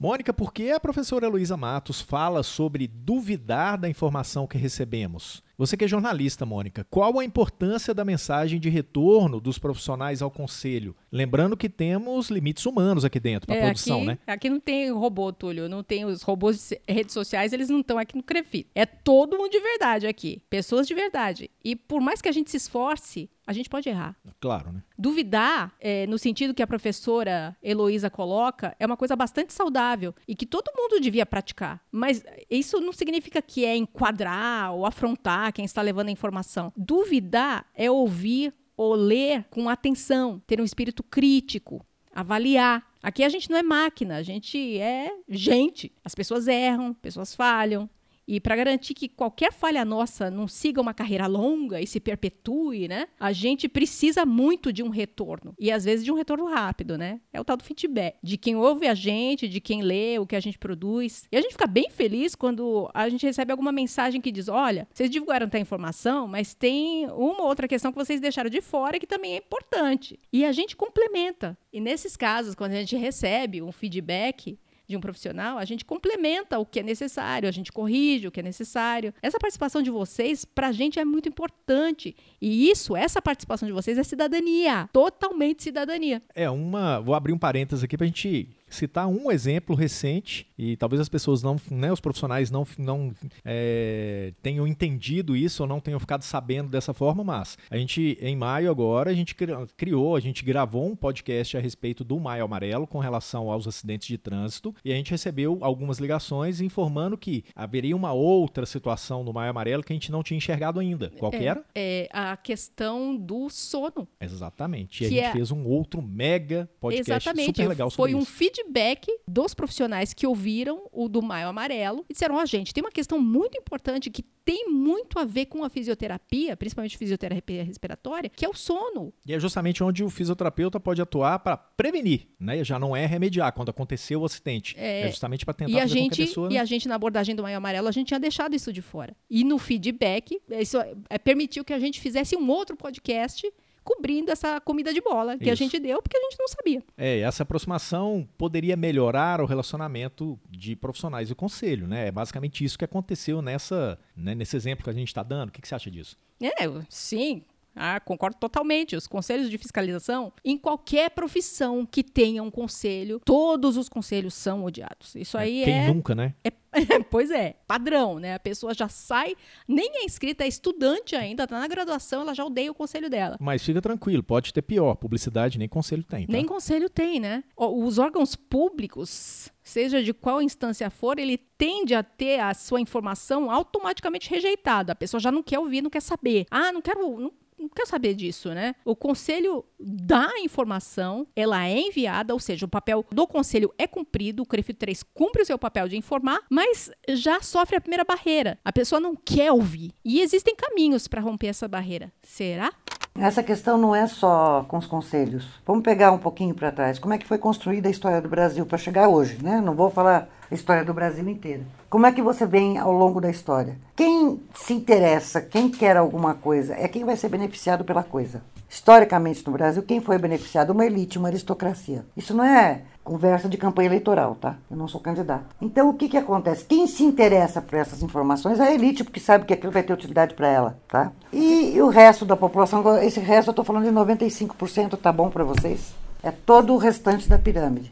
Mônica, 0.00 0.32
por 0.32 0.52
que 0.52 0.70
a 0.70 0.78
professora 0.78 1.26
Luísa 1.26 1.56
Matos 1.56 2.00
fala 2.00 2.44
sobre 2.44 2.86
duvidar 2.86 3.76
da 3.76 3.88
informação 3.88 4.46
que 4.46 4.56
recebemos? 4.56 5.42
Você 5.56 5.76
que 5.76 5.84
é 5.84 5.88
jornalista, 5.88 6.46
Mônica, 6.46 6.86
qual 6.88 7.18
a 7.18 7.24
importância 7.24 7.92
da 7.92 8.04
mensagem 8.04 8.60
de 8.60 8.68
retorno 8.68 9.40
dos 9.40 9.58
profissionais 9.58 10.22
ao 10.22 10.30
conselho? 10.30 10.94
Lembrando 11.10 11.56
que 11.56 11.68
temos 11.68 12.28
limites 12.30 12.66
humanos 12.66 13.04
aqui 13.04 13.18
dentro 13.18 13.46
para 13.46 13.56
é, 13.56 13.64
produção, 13.64 13.98
aqui, 13.98 14.06
né? 14.06 14.18
Aqui 14.26 14.50
não 14.50 14.60
tem 14.60 14.90
robô, 14.90 15.32
Túlio, 15.32 15.68
não 15.68 15.82
tem 15.82 16.04
os 16.04 16.22
robôs 16.22 16.68
de 16.68 16.80
redes 16.92 17.14
sociais, 17.14 17.52
eles 17.52 17.68
não 17.68 17.80
estão 17.80 17.98
aqui 17.98 18.16
no 18.16 18.22
Crefit. 18.22 18.68
É 18.74 18.84
todo 18.84 19.36
mundo 19.38 19.50
de 19.50 19.60
verdade 19.60 20.06
aqui, 20.06 20.42
pessoas 20.50 20.86
de 20.86 20.94
verdade. 20.94 21.50
E 21.64 21.74
por 21.74 22.00
mais 22.00 22.20
que 22.20 22.28
a 22.28 22.32
gente 22.32 22.50
se 22.50 22.56
esforce, 22.56 23.30
a 23.48 23.52
gente 23.54 23.70
pode 23.70 23.88
errar. 23.88 24.14
Claro, 24.38 24.70
né? 24.72 24.82
Duvidar, 24.98 25.74
é, 25.80 26.06
no 26.06 26.18
sentido 26.18 26.52
que 26.52 26.62
a 26.62 26.66
professora 26.66 27.56
Heloísa 27.62 28.10
coloca, 28.10 28.76
é 28.78 28.84
uma 28.84 28.96
coisa 28.96 29.16
bastante 29.16 29.54
saudável 29.54 30.14
e 30.26 30.34
que 30.34 30.44
todo 30.44 30.70
mundo 30.76 31.00
devia 31.00 31.24
praticar. 31.24 31.80
Mas 31.90 32.22
isso 32.50 32.78
não 32.78 32.92
significa 32.92 33.40
que 33.40 33.64
é 33.64 33.74
enquadrar 33.74 34.74
ou 34.74 34.84
afrontar 34.84 35.50
quem 35.54 35.64
está 35.64 35.80
levando 35.80 36.08
a 36.08 36.12
informação. 36.12 36.70
Duvidar 36.76 37.64
é 37.74 37.90
ouvir 37.90 38.52
ou 38.78 38.94
ler 38.94 39.44
com 39.50 39.68
atenção, 39.68 40.40
ter 40.46 40.60
um 40.60 40.64
espírito 40.64 41.02
crítico, 41.02 41.84
avaliar. 42.14 42.86
Aqui 43.02 43.24
a 43.24 43.28
gente 43.28 43.50
não 43.50 43.58
é 43.58 43.62
máquina, 43.62 44.16
a 44.16 44.22
gente 44.22 44.78
é 44.78 45.10
gente. 45.28 45.92
As 46.04 46.14
pessoas 46.14 46.46
erram, 46.46 46.94
pessoas 46.94 47.34
falham. 47.34 47.90
E 48.28 48.38
para 48.38 48.54
garantir 48.54 48.92
que 48.92 49.08
qualquer 49.08 49.50
falha 49.50 49.86
nossa 49.86 50.30
não 50.30 50.46
siga 50.46 50.82
uma 50.82 50.92
carreira 50.92 51.26
longa 51.26 51.80
e 51.80 51.86
se 51.86 51.98
perpetue, 51.98 52.86
né? 52.86 53.08
A 53.18 53.32
gente 53.32 53.66
precisa 53.70 54.26
muito 54.26 54.70
de 54.70 54.82
um 54.82 54.90
retorno. 54.90 55.54
E 55.58 55.72
às 55.72 55.86
vezes 55.86 56.04
de 56.04 56.12
um 56.12 56.14
retorno 56.14 56.44
rápido, 56.44 56.98
né? 56.98 57.22
É 57.32 57.40
o 57.40 57.44
tal 57.44 57.56
do 57.56 57.64
feedback. 57.64 58.16
De 58.22 58.36
quem 58.36 58.54
ouve 58.54 58.86
a 58.86 58.94
gente, 58.94 59.48
de 59.48 59.62
quem 59.62 59.80
lê 59.80 60.18
o 60.18 60.26
que 60.26 60.36
a 60.36 60.40
gente 60.40 60.58
produz. 60.58 61.26
E 61.32 61.38
a 61.38 61.40
gente 61.40 61.52
fica 61.52 61.66
bem 61.66 61.88
feliz 61.88 62.34
quando 62.34 62.90
a 62.92 63.08
gente 63.08 63.24
recebe 63.24 63.50
alguma 63.50 63.72
mensagem 63.72 64.20
que 64.20 64.30
diz: 64.30 64.46
olha, 64.46 64.86
vocês 64.92 65.08
divulgaram 65.08 65.48
a 65.50 65.58
informação, 65.58 66.28
mas 66.28 66.52
tem 66.52 67.06
uma 67.06 67.44
outra 67.44 67.66
questão 67.66 67.90
que 67.90 67.98
vocês 67.98 68.20
deixaram 68.20 68.50
de 68.50 68.60
fora 68.60 68.98
que 68.98 69.06
também 69.06 69.32
é 69.32 69.38
importante. 69.38 70.20
E 70.30 70.44
a 70.44 70.52
gente 70.52 70.76
complementa. 70.76 71.56
E 71.72 71.80
nesses 71.80 72.14
casos, 72.14 72.54
quando 72.54 72.72
a 72.72 72.80
gente 72.80 72.96
recebe 72.96 73.62
um 73.62 73.72
feedback, 73.72 74.58
de 74.88 74.96
um 74.96 75.00
profissional, 75.00 75.58
a 75.58 75.64
gente 75.64 75.84
complementa 75.84 76.58
o 76.58 76.64
que 76.64 76.80
é 76.80 76.82
necessário, 76.82 77.48
a 77.48 77.52
gente 77.52 77.70
corrige 77.70 78.26
o 78.26 78.30
que 78.30 78.40
é 78.40 78.42
necessário. 78.42 79.12
Essa 79.20 79.38
participação 79.38 79.82
de 79.82 79.90
vocês, 79.90 80.44
para 80.44 80.68
a 80.68 80.72
gente, 80.72 80.98
é 80.98 81.04
muito 81.04 81.28
importante. 81.28 82.16
E 82.40 82.70
isso, 82.70 82.96
essa 82.96 83.20
participação 83.20 83.66
de 83.66 83.72
vocês 83.72 83.98
é 83.98 84.02
cidadania, 84.02 84.88
totalmente 84.92 85.62
cidadania. 85.62 86.22
É 86.34 86.48
uma. 86.48 87.00
Vou 87.00 87.14
abrir 87.14 87.32
um 87.32 87.38
parênteses 87.38 87.84
aqui 87.84 87.96
para 87.96 88.04
a 88.04 88.08
gente 88.08 88.48
citar 88.68 89.06
um 89.06 89.30
exemplo 89.30 89.74
recente 89.74 90.46
e 90.56 90.76
talvez 90.76 91.00
as 91.00 91.08
pessoas 91.08 91.42
não, 91.42 91.56
né, 91.70 91.92
os 91.92 92.00
profissionais 92.00 92.50
não, 92.50 92.66
não 92.76 93.12
é, 93.44 94.32
tenham 94.42 94.66
entendido 94.66 95.36
isso 95.36 95.62
ou 95.62 95.68
não 95.68 95.80
tenham 95.80 96.00
ficado 96.00 96.22
sabendo 96.22 96.68
dessa 96.68 96.92
forma, 96.92 97.22
mas 97.22 97.56
a 97.70 97.76
gente, 97.76 98.18
em 98.20 98.36
maio 98.36 98.70
agora, 98.70 99.10
a 99.10 99.14
gente 99.14 99.34
criou, 99.76 100.16
a 100.16 100.20
gente 100.20 100.44
gravou 100.44 100.86
um 100.86 100.96
podcast 100.96 101.56
a 101.56 101.60
respeito 101.60 102.04
do 102.04 102.18
Maio 102.18 102.44
Amarelo 102.44 102.86
com 102.86 102.98
relação 102.98 103.50
aos 103.50 103.66
acidentes 103.66 104.08
de 104.08 104.18
trânsito 104.18 104.74
e 104.84 104.92
a 104.92 104.96
gente 104.96 105.10
recebeu 105.10 105.58
algumas 105.60 105.98
ligações 105.98 106.60
informando 106.60 107.16
que 107.16 107.44
haveria 107.54 107.96
uma 107.96 108.12
outra 108.12 108.66
situação 108.66 109.22
no 109.24 109.32
Maio 109.32 109.50
Amarelo 109.50 109.82
que 109.82 109.92
a 109.92 109.96
gente 109.96 110.10
não 110.10 110.22
tinha 110.22 110.38
enxergado 110.38 110.80
ainda. 110.80 111.10
Qual 111.18 111.32
é, 111.32 111.38
que 111.38 111.44
era? 111.44 111.64
É 111.74 112.08
a 112.12 112.36
questão 112.36 113.16
do 113.16 113.48
sono. 113.48 114.08
Exatamente. 114.20 115.04
E 115.04 115.06
a 115.06 115.10
gente 115.10 115.20
é... 115.20 115.32
fez 115.32 115.50
um 115.50 115.64
outro 115.64 116.02
mega 116.02 116.68
podcast 116.80 117.10
Exatamente. 117.10 117.46
super 117.46 117.68
legal 117.68 117.90
sobre 117.90 118.12
Foi 118.12 118.20
isso. 118.20 118.30
um 118.30 118.34
feed 118.34 118.57
feedback 118.58 119.06
dos 119.26 119.54
profissionais 119.54 120.12
que 120.12 120.26
ouviram 120.26 120.88
o 120.92 121.08
do 121.08 121.22
Maio 121.22 121.48
Amarelo 121.48 122.04
e 122.08 122.12
disseram: 122.12 122.36
Ó, 122.36 122.42
oh, 122.42 122.46
gente, 122.46 122.74
tem 122.74 122.82
uma 122.82 122.90
questão 122.90 123.20
muito 123.20 123.56
importante 123.58 124.10
que 124.10 124.22
tem 124.44 124.70
muito 124.70 125.18
a 125.18 125.24
ver 125.24 125.46
com 125.46 125.62
a 125.62 125.68
fisioterapia, 125.68 126.56
principalmente 126.56 126.96
fisioterapia 126.96 127.62
respiratória, 127.62 128.30
que 128.30 128.46
é 128.46 128.48
o 128.48 128.54
sono. 128.54 129.12
E 129.26 129.34
é 129.34 129.38
justamente 129.38 129.84
onde 129.84 130.02
o 130.02 130.08
fisioterapeuta 130.08 130.80
pode 130.80 131.02
atuar 131.02 131.38
para 131.40 131.56
prevenir, 131.56 132.28
né? 132.40 132.64
Já 132.64 132.78
não 132.78 132.96
é 132.96 133.04
remediar 133.04 133.52
quando 133.52 133.68
aconteceu 133.68 134.22
o 134.22 134.24
acidente. 134.24 134.74
É, 134.78 135.02
é 135.02 135.08
justamente 135.08 135.44
para 135.44 135.52
tentar 135.52 135.72
e 135.72 135.76
a 135.76 135.82
fazer 135.82 135.94
gente, 135.94 136.16
pessoa... 136.16 136.50
E 136.50 136.56
a 136.56 136.64
gente, 136.64 136.88
na 136.88 136.94
abordagem 136.94 137.36
do 137.36 137.42
Maio 137.42 137.58
Amarelo, 137.58 137.88
a 137.88 137.92
gente 137.92 138.08
tinha 138.08 138.20
deixado 138.20 138.56
isso 138.56 138.72
de 138.72 138.80
fora. 138.80 139.14
E 139.28 139.44
no 139.44 139.58
feedback, 139.58 140.40
isso 140.48 140.78
é, 141.10 141.18
permitiu 141.18 141.62
que 141.62 141.74
a 141.74 141.78
gente 141.78 142.00
fizesse 142.00 142.34
um 142.34 142.48
outro 142.48 142.74
podcast 142.74 143.46
cobrindo 143.88 144.30
essa 144.30 144.60
comida 144.60 144.92
de 144.92 145.00
bola 145.00 145.38
que 145.38 145.44
Isso. 145.44 145.52
a 145.52 145.54
gente 145.54 145.78
deu 145.80 146.02
porque 146.02 146.18
a 146.18 146.20
gente 146.20 146.36
não 146.38 146.46
sabia. 146.46 146.82
É, 146.94 147.20
essa 147.20 147.42
aproximação 147.42 148.28
poderia 148.36 148.76
melhorar 148.76 149.40
o 149.40 149.46
relacionamento 149.46 150.38
de 150.50 150.76
profissionais 150.76 151.30
e 151.30 151.34
conselho, 151.34 151.88
né? 151.88 152.08
É 152.08 152.12
basicamente 152.12 152.62
isso 152.62 152.78
que 152.78 152.84
aconteceu 152.84 153.40
nessa, 153.40 153.98
né, 154.14 154.34
nesse 154.34 154.54
exemplo 154.56 154.84
que 154.84 154.90
a 154.90 154.92
gente 154.92 155.08
está 155.08 155.22
dando. 155.22 155.48
O 155.48 155.52
que, 155.52 155.62
que 155.62 155.66
você 155.66 155.74
acha 155.74 155.90
disso? 155.90 156.18
É, 156.38 156.50
sim, 156.90 157.42
ah, 157.78 158.00
concordo 158.00 158.36
totalmente. 158.38 158.96
Os 158.96 159.06
conselhos 159.06 159.48
de 159.48 159.56
fiscalização, 159.58 160.32
em 160.44 160.58
qualquer 160.58 161.10
profissão 161.10 161.86
que 161.86 162.02
tenha 162.02 162.42
um 162.42 162.50
conselho, 162.50 163.20
todos 163.24 163.76
os 163.76 163.88
conselhos 163.88 164.34
são 164.34 164.64
odiados. 164.64 165.14
Isso 165.14 165.38
é, 165.38 165.42
aí 165.42 165.64
quem 165.64 165.74
é. 165.74 165.84
Quem 165.86 165.94
nunca, 165.94 166.14
né? 166.14 166.34
É, 166.44 166.50
pois 167.10 167.30
é, 167.30 167.56
padrão, 167.66 168.18
né? 168.18 168.34
A 168.34 168.38
pessoa 168.38 168.74
já 168.74 168.88
sai, 168.88 169.34
nem 169.66 170.02
é 170.02 170.04
inscrita, 170.04 170.44
é 170.44 170.48
estudante 170.48 171.16
ainda, 171.16 171.46
tá 171.46 171.58
na 171.58 171.66
graduação, 171.66 172.22
ela 172.22 172.34
já 172.34 172.44
odeia 172.44 172.70
o 172.70 172.74
conselho 172.74 173.08
dela. 173.08 173.36
Mas 173.40 173.64
fica 173.64 173.80
tranquilo, 173.80 174.22
pode 174.22 174.52
ter 174.52 174.62
pior. 174.62 174.94
Publicidade 174.96 175.58
nem 175.58 175.68
conselho 175.68 176.04
tem. 176.04 176.26
Tá? 176.26 176.32
Nem 176.32 176.44
conselho 176.44 176.90
tem, 176.90 177.20
né? 177.20 177.44
Os 177.56 177.98
órgãos 177.98 178.36
públicos 178.36 179.50
seja 179.62 180.02
de 180.02 180.14
qual 180.14 180.40
instância 180.40 180.88
for, 180.90 181.18
ele 181.18 181.36
tende 181.36 181.94
a 181.94 182.02
ter 182.02 182.40
a 182.40 182.54
sua 182.54 182.80
informação 182.80 183.50
automaticamente 183.50 184.30
rejeitada. 184.30 184.92
A 184.92 184.96
pessoa 184.96 185.20
já 185.20 185.30
não 185.30 185.42
quer 185.42 185.58
ouvir, 185.58 185.82
não 185.82 185.90
quer 185.90 186.00
saber. 186.00 186.46
Ah, 186.50 186.72
não 186.72 186.80
quero, 186.80 187.18
não 187.20 187.32
quer 187.74 187.86
saber 187.86 188.14
disso, 188.14 188.50
né? 188.50 188.74
O 188.84 188.96
conselho 188.96 189.64
dá 189.78 190.28
a 190.28 190.40
informação, 190.40 191.26
ela 191.34 191.66
é 191.66 191.78
enviada, 191.78 192.32
ou 192.32 192.40
seja, 192.40 192.66
o 192.66 192.68
papel 192.68 193.04
do 193.10 193.26
conselho 193.26 193.72
é 193.78 193.86
cumprido, 193.86 194.42
o 194.42 194.46
CREF 194.46 194.72
3 194.74 195.02
cumpre 195.14 195.42
o 195.42 195.46
seu 195.46 195.58
papel 195.58 195.88
de 195.88 195.96
informar, 195.96 196.40
mas 196.50 196.90
já 197.08 197.40
sofre 197.40 197.76
a 197.76 197.80
primeira 197.80 198.04
barreira. 198.04 198.58
A 198.64 198.72
pessoa 198.72 199.00
não 199.00 199.14
quer 199.14 199.52
ouvir. 199.52 199.92
E 200.04 200.20
existem 200.20 200.54
caminhos 200.54 201.06
para 201.06 201.20
romper 201.20 201.48
essa 201.48 201.68
barreira. 201.68 202.12
Será? 202.22 202.72
Essa 203.20 203.42
questão 203.42 203.76
não 203.76 203.94
é 203.94 204.06
só 204.06 204.64
com 204.68 204.78
os 204.78 204.86
conselhos. 204.86 205.60
Vamos 205.66 205.82
pegar 205.82 206.12
um 206.12 206.18
pouquinho 206.18 206.54
para 206.54 206.70
trás. 206.70 207.00
Como 207.00 207.12
é 207.12 207.18
que 207.18 207.26
foi 207.26 207.36
construída 207.36 207.88
a 207.88 207.90
história 207.90 208.20
do 208.20 208.28
Brasil 208.28 208.64
para 208.64 208.78
chegar 208.78 209.08
hoje, 209.08 209.42
né? 209.42 209.60
Não 209.60 209.74
vou 209.74 209.90
falar 209.90 210.28
a 210.48 210.54
história 210.54 210.84
do 210.84 210.94
Brasil 210.94 211.28
inteira. 211.28 211.62
Como 211.90 212.06
é 212.06 212.12
que 212.12 212.22
você 212.22 212.46
vem 212.46 212.78
ao 212.78 212.92
longo 212.92 213.20
da 213.20 213.28
história? 213.28 213.76
Quem 213.96 214.40
se 214.54 214.72
interessa, 214.72 215.40
quem 215.40 215.68
quer 215.68 215.96
alguma 215.96 216.34
coisa, 216.34 216.74
é 216.74 216.86
quem 216.86 217.04
vai 217.04 217.16
ser 217.16 217.28
beneficiado 217.28 217.84
pela 217.84 218.04
coisa. 218.04 218.40
Historicamente 218.68 219.44
no 219.46 219.52
Brasil, 219.52 219.82
quem 219.82 220.00
foi 220.00 220.18
beneficiado? 220.18 220.70
Uma 220.70 220.84
elite, 220.84 221.18
uma 221.18 221.28
aristocracia. 221.28 222.04
Isso 222.16 222.34
não 222.34 222.44
é 222.44 222.82
conversa 223.02 223.48
de 223.48 223.56
campanha 223.56 223.88
eleitoral, 223.88 224.34
tá? 224.34 224.56
Eu 224.70 224.76
não 224.76 224.86
sou 224.86 225.00
candidato. 225.00 225.46
Então, 225.62 225.88
o 225.88 225.94
que, 225.94 226.10
que 226.10 226.16
acontece? 226.18 226.66
Quem 226.66 226.86
se 226.86 227.02
interessa 227.02 227.62
por 227.62 227.78
essas 227.78 228.02
informações 228.02 228.60
é 228.60 228.64
a 228.64 228.74
elite, 228.74 229.02
porque 229.02 229.18
sabe 229.18 229.46
que 229.46 229.54
aquilo 229.54 229.72
vai 229.72 229.82
ter 229.82 229.94
utilidade 229.94 230.34
para 230.34 230.48
ela, 230.48 230.78
tá? 230.86 231.10
E, 231.32 231.72
e, 231.74 231.80
o 231.80 231.88
resto 231.88 232.26
da 232.26 232.36
população, 232.36 232.98
esse 232.98 233.18
resto 233.18 233.48
eu 233.48 233.52
estou 233.52 233.64
falando 233.64 233.84
de 233.84 233.90
95%, 233.90 234.98
tá 234.98 235.10
bom 235.10 235.30
para 235.30 235.42
vocês? 235.42 235.94
É 236.22 236.30
todo 236.30 236.74
o 236.74 236.76
restante 236.76 237.26
da 237.26 237.38
pirâmide. 237.38 237.90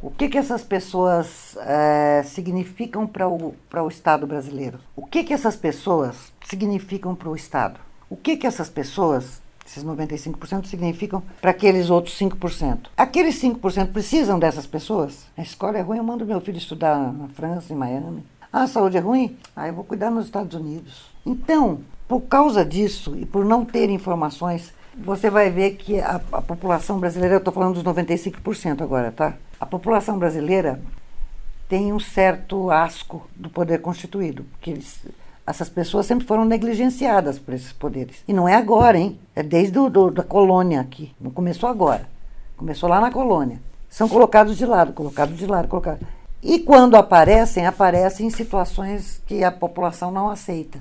O 0.00 0.10
que, 0.10 0.28
que 0.28 0.38
essas 0.38 0.62
pessoas 0.62 1.56
é, 1.58 2.22
significam 2.24 3.06
para 3.08 3.28
o, 3.28 3.54
o 3.74 3.88
Estado 3.88 4.26
brasileiro? 4.26 4.78
O 4.94 5.04
que, 5.04 5.24
que 5.24 5.34
essas 5.34 5.56
pessoas 5.56 6.32
significam 6.46 7.14
para 7.16 7.28
o 7.28 7.34
Estado? 7.34 7.80
O 8.08 8.16
que, 8.16 8.36
que 8.36 8.46
essas 8.46 8.68
pessoas 8.68 9.41
esses 9.66 9.84
95% 9.84 10.66
significam 10.66 11.22
para 11.40 11.50
aqueles 11.50 11.90
outros 11.90 12.18
5%. 12.18 12.88
Aqueles 12.96 13.40
5% 13.40 13.92
precisam 13.92 14.38
dessas 14.38 14.66
pessoas? 14.66 15.26
A 15.36 15.42
escola 15.42 15.78
é 15.78 15.80
ruim, 15.80 15.98
eu 15.98 16.04
mando 16.04 16.26
meu 16.26 16.40
filho 16.40 16.58
estudar 16.58 17.12
na 17.12 17.28
França, 17.28 17.72
em 17.72 17.76
Miami. 17.76 18.24
Ah, 18.52 18.64
a 18.64 18.66
saúde 18.66 18.96
é 18.98 19.00
ruim? 19.00 19.36
Ah, 19.56 19.68
eu 19.68 19.74
vou 19.74 19.84
cuidar 19.84 20.10
nos 20.10 20.26
Estados 20.26 20.54
Unidos. 20.54 21.06
Então, 21.24 21.80
por 22.06 22.20
causa 22.22 22.64
disso 22.64 23.16
e 23.16 23.24
por 23.24 23.44
não 23.44 23.64
ter 23.64 23.88
informações, 23.88 24.72
você 24.96 25.30
vai 25.30 25.50
ver 25.50 25.76
que 25.76 26.00
a, 26.00 26.20
a 26.32 26.42
população 26.42 26.98
brasileira, 26.98 27.36
eu 27.36 27.38
estou 27.38 27.52
falando 27.52 27.74
dos 27.74 27.84
95% 27.84 28.82
agora, 28.82 29.10
tá? 29.10 29.34
A 29.58 29.64
população 29.64 30.18
brasileira 30.18 30.82
tem 31.68 31.92
um 31.92 32.00
certo 32.00 32.70
asco 32.70 33.26
do 33.34 33.48
poder 33.48 33.80
constituído, 33.80 34.44
porque 34.44 34.70
eles 34.70 35.00
essas 35.46 35.68
pessoas 35.68 36.06
sempre 36.06 36.26
foram 36.26 36.44
negligenciadas 36.44 37.38
por 37.38 37.54
esses 37.54 37.72
poderes. 37.72 38.22
E 38.26 38.32
não 38.32 38.48
é 38.48 38.54
agora, 38.54 38.98
hein? 38.98 39.18
É 39.34 39.42
desde 39.42 39.72
do, 39.72 39.90
do, 39.90 40.10
da 40.10 40.22
colônia 40.22 40.80
aqui. 40.80 41.12
Não 41.20 41.30
começou 41.30 41.68
agora. 41.68 42.08
Começou 42.56 42.88
lá 42.88 43.00
na 43.00 43.10
colônia. 43.10 43.60
São 43.90 44.08
colocados 44.08 44.56
de 44.56 44.64
lado, 44.64 44.92
colocados 44.92 45.36
de 45.36 45.46
lado, 45.46 45.68
colocados. 45.68 46.06
E 46.42 46.58
quando 46.58 46.96
aparecem, 46.96 47.66
aparecem 47.66 48.26
em 48.26 48.30
situações 48.30 49.22
que 49.26 49.44
a 49.44 49.50
população 49.50 50.10
não 50.10 50.30
aceita. 50.30 50.78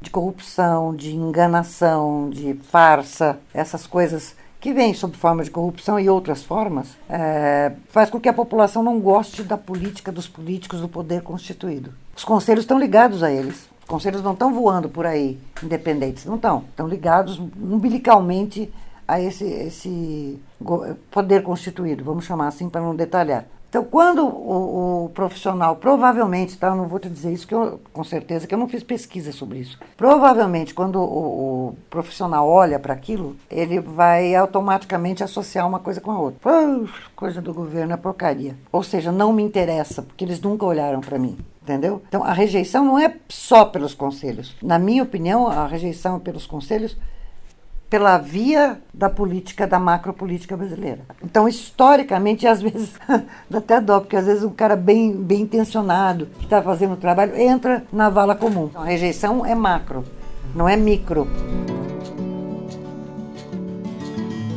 De 0.00 0.10
corrupção, 0.10 0.94
de 0.94 1.14
enganação, 1.14 2.30
de 2.30 2.54
farsa, 2.54 3.38
essas 3.52 3.86
coisas 3.86 4.34
que 4.60 4.72
vêm 4.72 4.94
sob 4.94 5.16
forma 5.16 5.44
de 5.44 5.50
corrupção 5.50 5.98
e 6.00 6.08
outras 6.08 6.42
formas, 6.42 6.88
é, 7.08 7.72
faz 7.88 8.10
com 8.10 8.18
que 8.18 8.28
a 8.28 8.32
população 8.32 8.82
não 8.82 8.98
goste 8.98 9.42
da 9.42 9.56
política, 9.56 10.10
dos 10.10 10.26
políticos, 10.26 10.80
do 10.80 10.88
poder 10.88 11.22
constituído. 11.22 11.92
Os 12.16 12.24
conselhos 12.24 12.64
estão 12.64 12.78
ligados 12.78 13.22
a 13.22 13.30
eles. 13.30 13.68
Os 13.86 13.88
conselhos 13.88 14.20
não 14.20 14.32
estão 14.32 14.52
voando 14.52 14.88
por 14.88 15.06
aí, 15.06 15.38
independentes, 15.62 16.24
não 16.24 16.34
estão. 16.34 16.64
Estão 16.70 16.88
ligados 16.88 17.38
umbilicalmente 17.38 18.68
a 19.06 19.20
esse, 19.20 19.44
esse 19.44 20.40
poder 21.08 21.44
constituído, 21.44 22.02
vamos 22.02 22.24
chamar 22.24 22.48
assim 22.48 22.68
para 22.68 22.80
não 22.80 22.96
detalhar. 22.96 23.46
Então, 23.76 23.84
quando 23.90 24.24
o, 24.24 25.04
o, 25.04 25.08
profissional, 25.10 25.76
provavelmente, 25.76 26.56
tá, 26.56 26.68
eu 26.68 26.76
não 26.76 26.88
vou 26.88 26.98
te 26.98 27.10
dizer 27.10 27.30
isso 27.30 27.46
que 27.46 27.54
eu, 27.54 27.78
com 27.92 28.02
certeza, 28.02 28.46
que 28.46 28.54
eu 28.54 28.58
não 28.58 28.66
fiz 28.66 28.82
pesquisa 28.82 29.32
sobre 29.32 29.58
isso. 29.58 29.78
Provavelmente, 29.98 30.72
quando 30.72 30.96
o, 30.96 31.68
o 31.68 31.76
profissional 31.90 32.48
olha 32.48 32.78
para 32.78 32.94
aquilo, 32.94 33.36
ele 33.50 33.78
vai 33.78 34.34
automaticamente 34.34 35.22
associar 35.22 35.68
uma 35.68 35.78
coisa 35.78 36.00
com 36.00 36.10
a 36.10 36.18
outra. 36.18 36.40
coisa 37.14 37.42
do 37.42 37.52
governo 37.52 37.92
é 37.92 37.98
porcaria. 37.98 38.56
Ou 38.72 38.82
seja, 38.82 39.12
não 39.12 39.30
me 39.30 39.42
interessa, 39.42 40.00
porque 40.00 40.24
eles 40.24 40.40
nunca 40.40 40.64
olharam 40.64 41.02
para 41.02 41.18
mim. 41.18 41.36
Entendeu? 41.62 42.00
Então, 42.08 42.24
a 42.24 42.32
rejeição 42.32 42.82
não 42.82 42.98
é 42.98 43.14
só 43.28 43.66
pelos 43.66 43.92
conselhos. 43.92 44.56
Na 44.62 44.78
minha 44.78 45.02
opinião, 45.02 45.48
a 45.48 45.66
rejeição 45.66 46.18
pelos 46.18 46.46
conselhos 46.46 46.96
pela 47.88 48.18
via 48.18 48.80
da 48.92 49.08
política, 49.08 49.66
da 49.66 49.78
macropolítica 49.78 50.56
brasileira. 50.56 51.00
Então, 51.22 51.46
historicamente, 51.46 52.46
às 52.46 52.60
vezes, 52.60 52.94
dá 53.48 53.58
até 53.58 53.80
dó, 53.80 54.00
porque 54.00 54.16
às 54.16 54.26
vezes 54.26 54.42
um 54.42 54.50
cara 54.50 54.74
bem, 54.74 55.12
bem 55.12 55.42
intencionado, 55.42 56.26
que 56.38 56.44
está 56.44 56.62
fazendo 56.62 56.94
o 56.94 56.96
trabalho, 56.96 57.36
entra 57.36 57.84
na 57.92 58.08
vala 58.08 58.34
comum. 58.34 58.66
Então, 58.66 58.82
a 58.82 58.86
rejeição 58.86 59.46
é 59.46 59.54
macro, 59.54 60.04
não 60.54 60.68
é 60.68 60.76
micro. 60.76 61.28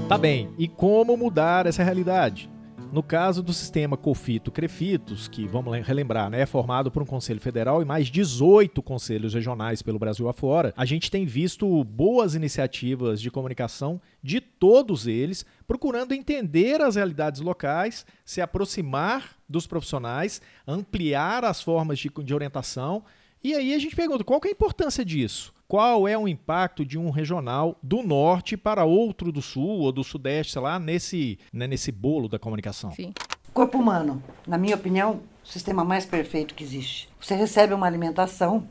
Tá 0.07 0.17
bem, 0.17 0.49
e 0.57 0.67
como 0.67 1.15
mudar 1.15 1.67
essa 1.67 1.83
realidade? 1.83 2.49
No 2.91 3.03
caso 3.03 3.43
do 3.43 3.53
sistema 3.53 3.95
Cofito-Crefitos, 3.95 5.27
que 5.27 5.45
vamos 5.45 5.77
relembrar, 5.85 6.27
né, 6.27 6.41
é 6.41 6.45
formado 6.47 6.89
por 6.89 7.03
um 7.03 7.05
Conselho 7.05 7.39
Federal 7.39 7.83
e 7.83 7.85
mais 7.85 8.07
18 8.07 8.81
conselhos 8.81 9.35
regionais 9.35 9.83
pelo 9.83 9.99
Brasil 9.99 10.27
afora, 10.27 10.73
a 10.75 10.85
gente 10.85 11.11
tem 11.11 11.23
visto 11.23 11.83
boas 11.83 12.33
iniciativas 12.33 13.21
de 13.21 13.29
comunicação 13.29 14.01
de 14.23 14.41
todos 14.41 15.05
eles, 15.05 15.45
procurando 15.67 16.13
entender 16.13 16.81
as 16.81 16.95
realidades 16.95 17.41
locais, 17.41 18.07
se 18.25 18.41
aproximar 18.41 19.37
dos 19.47 19.67
profissionais, 19.67 20.41
ampliar 20.67 21.45
as 21.45 21.61
formas 21.61 21.99
de, 21.99 22.09
de 22.09 22.33
orientação. 22.33 23.03
E 23.43 23.53
aí 23.53 23.75
a 23.75 23.79
gente 23.79 23.95
pergunta, 23.95 24.23
qual 24.23 24.41
é 24.43 24.47
a 24.47 24.51
importância 24.51 25.05
disso? 25.05 25.53
Qual 25.69 26.07
é 26.07 26.17
o 26.17 26.27
impacto 26.27 26.83
de 26.83 26.97
um 26.97 27.11
regional 27.11 27.77
do 27.83 28.01
norte 28.01 28.57
para 28.57 28.85
outro 28.85 29.31
do 29.31 29.39
sul 29.39 29.81
ou 29.81 29.91
do 29.91 30.03
sudeste, 30.03 30.53
sei 30.53 30.61
lá, 30.63 30.79
nesse, 30.79 31.37
né, 31.53 31.67
nesse 31.67 31.91
bolo 31.91 32.27
da 32.27 32.39
comunicação? 32.39 32.91
Sim. 32.91 33.13
Corpo 33.53 33.77
humano, 33.77 34.21
na 34.47 34.57
minha 34.57 34.75
opinião, 34.75 35.19
o 35.43 35.47
sistema 35.47 35.83
mais 35.83 36.07
perfeito 36.07 36.55
que 36.55 36.63
existe. 36.63 37.07
Você 37.21 37.35
recebe 37.35 37.71
uma 37.71 37.85
alimentação, 37.85 38.67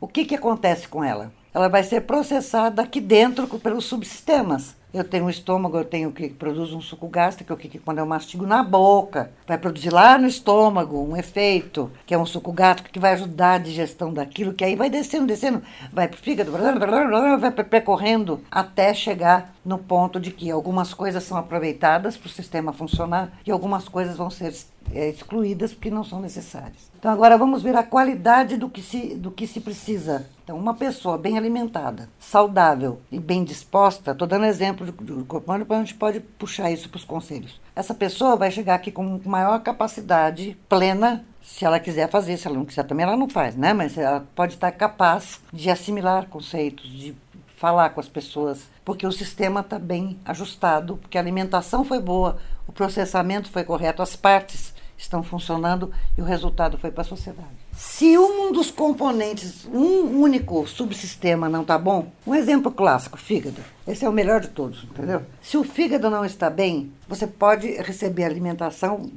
o 0.00 0.08
que, 0.08 0.24
que 0.24 0.34
acontece 0.34 0.88
com 0.88 1.04
ela? 1.04 1.32
Ela 1.54 1.68
vai 1.68 1.84
ser 1.84 2.00
processada 2.00 2.82
aqui 2.82 3.00
dentro 3.00 3.46
pelos 3.60 3.84
subsistemas. 3.84 4.74
Eu 4.92 5.04
tenho 5.04 5.26
um 5.26 5.30
estômago, 5.30 5.78
eu 5.78 5.84
tenho 5.84 6.10
que 6.10 6.28
produz 6.30 6.72
um 6.72 6.80
suco 6.80 7.06
gástrico, 7.06 7.56
que, 7.56 7.68
que 7.68 7.78
quando 7.78 7.98
eu 7.98 8.06
mastigo 8.06 8.44
na 8.44 8.60
boca, 8.62 9.30
vai 9.46 9.56
produzir 9.56 9.90
lá 9.90 10.18
no 10.18 10.26
estômago 10.26 11.00
um 11.00 11.16
efeito, 11.16 11.90
que 12.04 12.12
é 12.12 12.18
um 12.18 12.26
suco 12.26 12.52
gástrico 12.52 12.90
que 12.90 12.98
vai 12.98 13.12
ajudar 13.12 13.54
a 13.54 13.58
digestão 13.58 14.12
daquilo, 14.12 14.52
que 14.52 14.64
aí 14.64 14.74
vai 14.74 14.90
descendo, 14.90 15.26
descendo, 15.26 15.62
vai 15.92 16.08
para 16.08 16.16
o 16.16 16.20
fígado, 16.20 16.50
vai 16.50 17.50
percorrendo 17.50 18.42
até 18.50 18.92
chegar 18.92 19.54
no 19.64 19.78
ponto 19.78 20.18
de 20.18 20.32
que 20.32 20.50
algumas 20.50 20.92
coisas 20.92 21.22
são 21.22 21.38
aproveitadas 21.38 22.16
para 22.16 22.26
o 22.26 22.30
sistema 22.30 22.72
funcionar 22.72 23.30
e 23.46 23.50
algumas 23.52 23.88
coisas 23.88 24.16
vão 24.16 24.28
ser 24.28 24.52
é, 24.52 24.79
excluídas 24.92 25.72
porque 25.72 25.90
não 25.90 26.04
são 26.04 26.20
necessárias. 26.20 26.90
Então 26.98 27.10
agora 27.10 27.38
vamos 27.38 27.62
ver 27.62 27.76
a 27.76 27.82
qualidade 27.82 28.56
do 28.56 28.68
que 28.68 28.82
se, 28.82 29.14
do 29.14 29.30
que 29.30 29.46
se 29.46 29.60
precisa. 29.60 30.26
Então 30.42 30.58
uma 30.58 30.74
pessoa 30.74 31.16
bem 31.16 31.38
alimentada, 31.38 32.08
saudável 32.18 33.00
e 33.10 33.18
bem 33.18 33.44
disposta, 33.44 34.12
estou 34.12 34.26
dando 34.26 34.46
exemplo 34.46 34.90
do 34.90 35.24
corpo 35.24 35.50
humano, 35.50 35.66
a 35.68 35.78
gente 35.78 35.94
pode 35.94 36.20
puxar 36.20 36.70
isso 36.70 36.88
para 36.88 36.98
os 36.98 37.04
conselhos. 37.04 37.60
Essa 37.74 37.94
pessoa 37.94 38.36
vai 38.36 38.50
chegar 38.50 38.74
aqui 38.74 38.90
com 38.90 39.20
maior 39.24 39.60
capacidade 39.60 40.56
plena 40.68 41.24
se 41.42 41.64
ela 41.64 41.80
quiser 41.80 42.08
fazer, 42.10 42.36
se 42.36 42.46
ela 42.46 42.56
não 42.56 42.64
quiser 42.64 42.84
também 42.84 43.04
ela 43.04 43.16
não 43.16 43.28
faz, 43.28 43.56
né? 43.56 43.72
Mas 43.72 43.96
ela 43.96 44.26
pode 44.34 44.54
estar 44.54 44.70
capaz 44.72 45.40
de 45.52 45.70
assimilar 45.70 46.26
conceitos, 46.26 46.90
de 46.90 47.14
falar 47.56 47.90
com 47.90 48.00
as 48.00 48.08
pessoas, 48.08 48.70
porque 48.82 49.06
o 49.06 49.12
sistema 49.12 49.60
está 49.60 49.78
bem 49.78 50.18
ajustado, 50.24 50.96
porque 50.96 51.18
a 51.18 51.20
alimentação 51.20 51.84
foi 51.84 52.00
boa, 52.00 52.38
o 52.70 52.72
processamento 52.72 53.50
foi 53.50 53.64
correto, 53.64 54.00
as 54.00 54.14
partes 54.14 54.72
estão 54.96 55.24
funcionando 55.24 55.90
e 56.16 56.22
o 56.22 56.24
resultado 56.24 56.78
foi 56.78 56.92
para 56.92 57.00
a 57.00 57.04
sociedade. 57.04 57.48
Se 57.72 58.16
um 58.16 58.52
dos 58.52 58.70
componentes, 58.70 59.64
um 59.64 60.20
único 60.20 60.64
subsistema 60.68 61.48
não 61.48 61.62
está 61.62 61.76
bom, 61.76 62.12
um 62.24 62.32
exemplo 62.32 62.70
clássico, 62.70 63.18
fígado. 63.18 63.60
Esse 63.88 64.04
é 64.04 64.08
o 64.08 64.12
melhor 64.12 64.40
de 64.40 64.48
todos, 64.48 64.84
entendeu? 64.84 65.22
Se 65.42 65.56
o 65.56 65.64
fígado 65.64 66.08
não 66.08 66.24
está 66.24 66.48
bem, 66.48 66.92
você 67.08 67.26
pode 67.26 67.72
receber 67.82 68.22
alimentação 68.22 69.10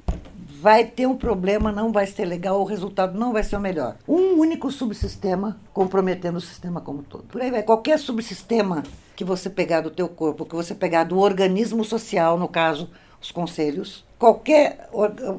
vai 0.64 0.86
ter 0.86 1.06
um 1.06 1.18
problema, 1.18 1.74
não 1.74 1.92
vai 1.92 2.08
ser 2.08 2.24
legal, 2.24 2.62
o 2.62 2.64
resultado 2.64 3.20
não 3.20 3.34
vai 3.34 3.44
ser 3.44 3.58
o 3.58 3.60
melhor. 3.60 3.98
Um 4.08 4.40
único 4.40 4.72
subsistema 4.72 5.60
comprometendo 5.74 6.38
o 6.38 6.42
sistema 6.42 6.80
como 6.80 7.04
todo. 7.04 7.26
Por 7.26 7.42
aí 7.42 7.52
vai, 7.52 7.62
qualquer 7.62 8.00
subsistema 8.00 8.82
que 9.14 9.26
você 9.26 9.50
pegar 9.50 9.82
do 9.82 9.92
teu 9.92 10.08
corpo, 10.08 10.46
que 10.46 10.56
você 10.56 10.74
pegar 10.74 11.04
do 11.04 11.20
organismo 11.20 11.84
social, 11.84 12.40
no 12.40 12.48
caso, 12.48 12.90
os 13.24 13.32
conselhos, 13.32 14.04
qualquer 14.20 14.90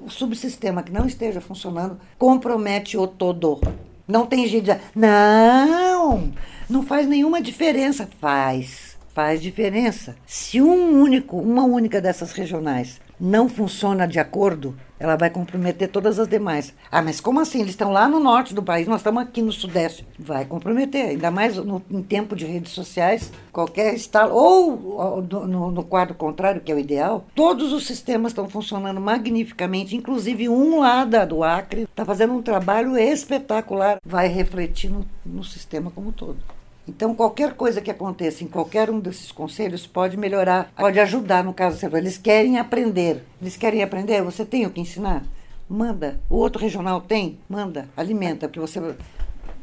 subsistema 0.08 0.82
que 0.82 0.90
não 0.90 1.06
esteja 1.06 1.40
funcionando 1.40 2.00
compromete 2.18 2.96
o 2.96 3.06
todo. 3.06 3.60
Não 4.08 4.26
tem 4.26 4.46
jeito 4.46 4.64
de 4.64 4.72
dizer, 4.72 4.82
não, 4.94 6.32
não 6.68 6.82
faz 6.82 7.06
nenhuma 7.06 7.40
diferença. 7.40 8.08
Faz, 8.20 8.93
faz 9.14 9.40
diferença. 9.40 10.16
Se 10.26 10.60
um 10.60 11.00
único, 11.00 11.38
uma 11.38 11.64
única 11.64 12.00
dessas 12.00 12.32
regionais 12.32 13.00
não 13.18 13.48
funciona 13.48 14.08
de 14.08 14.18
acordo, 14.18 14.74
ela 14.98 15.16
vai 15.16 15.30
comprometer 15.30 15.88
todas 15.88 16.18
as 16.18 16.26
demais. 16.26 16.74
Ah, 16.90 17.00
mas 17.00 17.20
como 17.20 17.40
assim? 17.40 17.60
Eles 17.60 17.70
estão 17.70 17.92
lá 17.92 18.08
no 18.08 18.18
norte 18.18 18.54
do 18.54 18.62
país, 18.62 18.88
nós 18.88 19.00
estamos 19.00 19.22
aqui 19.22 19.40
no 19.40 19.52
sudeste. 19.52 20.06
Vai 20.18 20.44
comprometer, 20.44 21.10
ainda 21.10 21.30
mais 21.30 21.56
no, 21.56 21.80
em 21.90 22.02
tempo 22.02 22.34
de 22.34 22.44
redes 22.44 22.72
sociais, 22.72 23.32
qualquer 23.52 23.94
estado, 23.94 24.34
ou 24.34 25.22
no, 25.22 25.70
no 25.70 25.84
quadro 25.84 26.14
contrário, 26.14 26.60
que 26.60 26.72
é 26.72 26.74
o 26.74 26.78
ideal, 26.78 27.24
todos 27.34 27.72
os 27.72 27.86
sistemas 27.86 28.32
estão 28.32 28.48
funcionando 28.48 29.00
magnificamente, 29.00 29.96
inclusive 29.96 30.48
um 30.48 30.80
lá 30.80 31.04
do 31.04 31.44
Acre 31.44 31.82
está 31.82 32.04
fazendo 32.04 32.34
um 32.34 32.42
trabalho 32.42 32.96
espetacular, 32.98 33.98
vai 34.04 34.26
refletir 34.26 34.90
no, 34.90 35.06
no 35.24 35.44
sistema 35.44 35.90
como 35.90 36.08
um 36.08 36.12
todo. 36.12 36.38
Então, 36.86 37.14
qualquer 37.14 37.54
coisa 37.54 37.80
que 37.80 37.90
aconteça 37.90 38.44
em 38.44 38.46
qualquer 38.46 38.90
um 38.90 39.00
desses 39.00 39.32
conselhos 39.32 39.86
pode 39.86 40.16
melhorar, 40.18 40.70
pode 40.76 41.00
ajudar 41.00 41.42
no 41.42 41.54
caso. 41.54 41.78
Eles 41.96 42.18
querem 42.18 42.58
aprender. 42.58 43.24
Eles 43.40 43.56
querem 43.56 43.82
aprender, 43.82 44.22
você 44.22 44.44
tem 44.44 44.66
o 44.66 44.70
que 44.70 44.80
ensinar? 44.80 45.24
Manda. 45.68 46.20
O 46.28 46.36
outro 46.36 46.60
regional 46.60 47.00
tem? 47.00 47.38
Manda. 47.48 47.88
Alimenta, 47.96 48.48
porque 48.48 48.60
você 48.60 48.80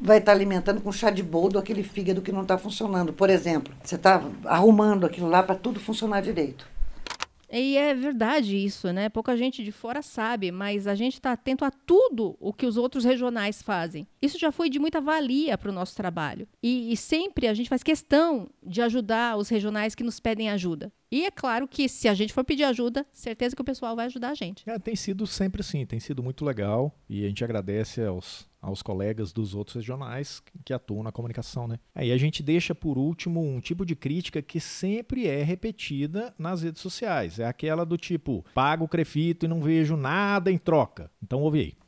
vai 0.02 0.18
estar 0.18 0.32
alimentando 0.32 0.82
com 0.82 0.92
chá 0.92 1.12
de 1.12 1.22
boldo 1.22 1.60
aquele 1.60 1.84
fígado 1.84 2.24
que 2.24 2.32
não 2.32 2.42
está 2.42 2.58
funcionando. 2.58 3.14
Por 3.14 3.30
exemplo, 3.30 3.72
você 3.84 3.96
está 3.96 4.24
arrumando 4.46 5.06
aquilo 5.06 5.30
lá 5.30 5.44
para 5.44 5.54
tudo 5.54 5.80
funcionar 5.80 6.22
direito. 6.22 6.71
E 7.52 7.76
é 7.76 7.94
verdade 7.94 8.56
isso, 8.56 8.94
né? 8.94 9.10
Pouca 9.10 9.36
gente 9.36 9.62
de 9.64 9.72
fora 9.72 10.02
sabe, 10.02 10.52
mas 10.52 10.88
a 10.88 10.96
gente 10.96 11.16
está 11.16 11.34
atento 11.34 11.66
a 11.66 11.72
tudo 11.72 12.38
o 12.40 12.54
que 12.54 12.66
os 12.66 12.78
outros 12.78 13.04
regionais 13.04 13.62
fazem. 13.62 14.08
Isso 14.22 14.40
já 14.40 14.52
foi 14.52 14.70
de 14.70 14.80
muita 14.80 15.02
valia 15.02 15.58
para 15.58 15.70
o 15.70 15.74
nosso 15.74 15.96
trabalho. 15.96 16.48
E, 16.64 16.94
e 16.94 16.98
sempre 16.98 17.48
a 17.48 17.54
gente 17.54 17.70
faz 17.70 17.84
questão 17.84 18.50
de 18.64 18.82
ajudar 18.82 19.38
os 19.38 19.50
regionais 19.50 19.94
que 19.94 20.04
nos 20.04 20.20
pedem 20.20 20.50
ajuda. 20.50 20.94
E 21.12 21.26
é 21.26 21.32
claro 21.32 21.68
que 21.68 21.90
se 21.90 22.08
a 22.08 22.14
gente 22.14 22.32
for 22.32 22.46
pedir 22.46 22.64
ajuda, 22.64 23.06
certeza 23.12 23.54
que 23.54 23.62
o 23.62 23.66
pessoal 23.66 23.98
vai 23.98 24.06
ajudar 24.06 24.30
a 24.30 24.34
gente. 24.34 24.64
É, 24.70 24.80
tem 24.80 24.96
sido 24.96 25.28
sempre 25.28 25.60
assim, 25.60 25.86
tem 25.86 26.00
sido 26.00 26.24
muito 26.24 26.46
legal 26.46 26.96
e 27.10 27.26
a 27.26 27.28
gente 27.28 27.44
agradece 27.44 28.02
aos, 28.02 28.48
aos 28.62 28.82
colegas 28.82 29.34
dos 29.34 29.54
outros 29.54 29.76
regionais 29.76 30.42
que 30.64 30.74
atuam 30.74 31.04
na 31.04 31.12
comunicação, 31.12 31.68
né? 31.68 31.80
Aí 31.94 32.14
a 32.14 32.18
gente 32.18 32.42
deixa 32.42 32.74
por 32.74 32.98
último 32.98 33.44
um 33.44 33.60
tipo 33.60 33.86
de 33.86 33.94
crítica 33.94 34.42
que 34.42 34.62
sempre 34.62 35.28
é 35.28 35.44
repetida 35.44 36.34
nas 36.40 36.62
redes 36.62 36.82
sociais. 36.82 37.40
É 37.40 37.46
aquela 37.46 37.86
do 37.86 37.98
tipo, 37.98 38.46
pago 38.54 38.86
o 38.86 38.88
crefito 38.88 39.46
e 39.46 39.50
não 39.50 39.60
vejo 39.60 39.98
nada 39.98 40.50
em 40.50 40.58
troca. 40.58 41.12
Então 41.22 41.42
ouve 41.42 41.60
aí. 41.60 41.81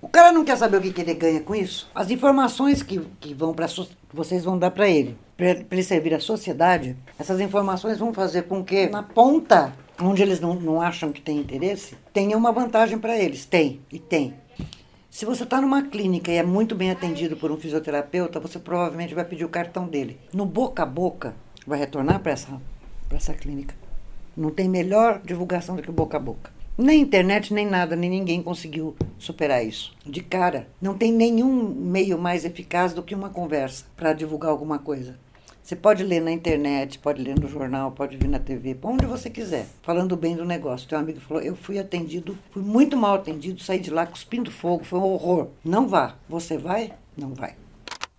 O 0.00 0.08
cara 0.08 0.30
não 0.30 0.44
quer 0.44 0.56
saber 0.56 0.76
o 0.76 0.80
que, 0.80 0.92
que 0.92 1.00
ele 1.00 1.14
ganha 1.14 1.40
com 1.40 1.54
isso? 1.54 1.90
As 1.94 2.10
informações 2.10 2.82
que, 2.82 3.00
que 3.18 3.32
vão 3.32 3.54
para 3.54 3.66
vocês 4.12 4.44
vão 4.44 4.58
dar 4.58 4.70
para 4.70 4.88
ele, 4.88 5.16
para 5.36 5.48
ele 5.48 5.82
servir 5.82 6.12
à 6.12 6.20
sociedade, 6.20 6.96
essas 7.18 7.40
informações 7.40 7.98
vão 7.98 8.12
fazer 8.12 8.42
com 8.42 8.62
que 8.62 8.88
na 8.88 9.02
ponta, 9.02 9.72
onde 9.98 10.22
eles 10.22 10.38
não, 10.38 10.54
não 10.54 10.82
acham 10.82 11.12
que 11.12 11.20
tem 11.20 11.38
interesse, 11.38 11.96
tenha 12.12 12.36
uma 12.36 12.52
vantagem 12.52 12.98
para 12.98 13.16
eles. 13.18 13.46
Tem, 13.46 13.80
e 13.90 13.98
tem. 13.98 14.34
Se 15.10 15.24
você 15.24 15.44
está 15.44 15.62
numa 15.62 15.82
clínica 15.82 16.30
e 16.30 16.36
é 16.36 16.42
muito 16.42 16.74
bem 16.74 16.90
atendido 16.90 17.34
por 17.34 17.50
um 17.50 17.56
fisioterapeuta, 17.56 18.38
você 18.38 18.58
provavelmente 18.58 19.14
vai 19.14 19.24
pedir 19.24 19.46
o 19.46 19.48
cartão 19.48 19.88
dele. 19.88 20.20
No 20.30 20.44
boca 20.44 20.82
a 20.82 20.86
boca, 20.86 21.34
vai 21.66 21.78
retornar 21.78 22.20
para 22.20 22.32
essa, 22.32 22.60
essa 23.10 23.32
clínica. 23.32 23.74
Não 24.36 24.50
tem 24.50 24.68
melhor 24.68 25.22
divulgação 25.24 25.74
do 25.74 25.80
que 25.80 25.88
o 25.88 25.92
boca 25.94 26.18
a 26.18 26.20
boca. 26.20 26.55
Nem 26.78 27.00
internet, 27.00 27.54
nem 27.54 27.66
nada, 27.66 27.96
nem 27.96 28.10
ninguém 28.10 28.42
conseguiu 28.42 28.94
superar 29.18 29.64
isso. 29.64 29.96
De 30.04 30.22
cara, 30.22 30.68
não 30.80 30.94
tem 30.94 31.10
nenhum 31.10 31.68
meio 31.68 32.18
mais 32.18 32.44
eficaz 32.44 32.92
do 32.92 33.02
que 33.02 33.14
uma 33.14 33.30
conversa 33.30 33.86
para 33.96 34.12
divulgar 34.12 34.50
alguma 34.50 34.78
coisa. 34.78 35.18
Você 35.62 35.74
pode 35.74 36.04
ler 36.04 36.20
na 36.20 36.30
internet, 36.30 36.98
pode 36.98 37.22
ler 37.22 37.40
no 37.40 37.48
jornal, 37.48 37.92
pode 37.92 38.18
vir 38.18 38.28
na 38.28 38.38
TV, 38.38 38.76
onde 38.82 39.06
você 39.06 39.30
quiser, 39.30 39.66
falando 39.82 40.16
bem 40.18 40.36
do 40.36 40.44
negócio. 40.44 40.86
Teu 40.86 40.98
amigo 40.98 41.18
falou: 41.18 41.42
Eu 41.42 41.56
fui 41.56 41.78
atendido, 41.78 42.36
fui 42.50 42.62
muito 42.62 42.94
mal 42.94 43.14
atendido, 43.14 43.62
saí 43.62 43.80
de 43.80 43.90
lá 43.90 44.06
cuspindo 44.06 44.50
fogo, 44.50 44.84
foi 44.84 44.98
um 44.98 45.04
horror. 45.04 45.48
Não 45.64 45.88
vá. 45.88 46.14
Você 46.28 46.58
vai? 46.58 46.92
Não 47.16 47.34
vai. 47.34 47.54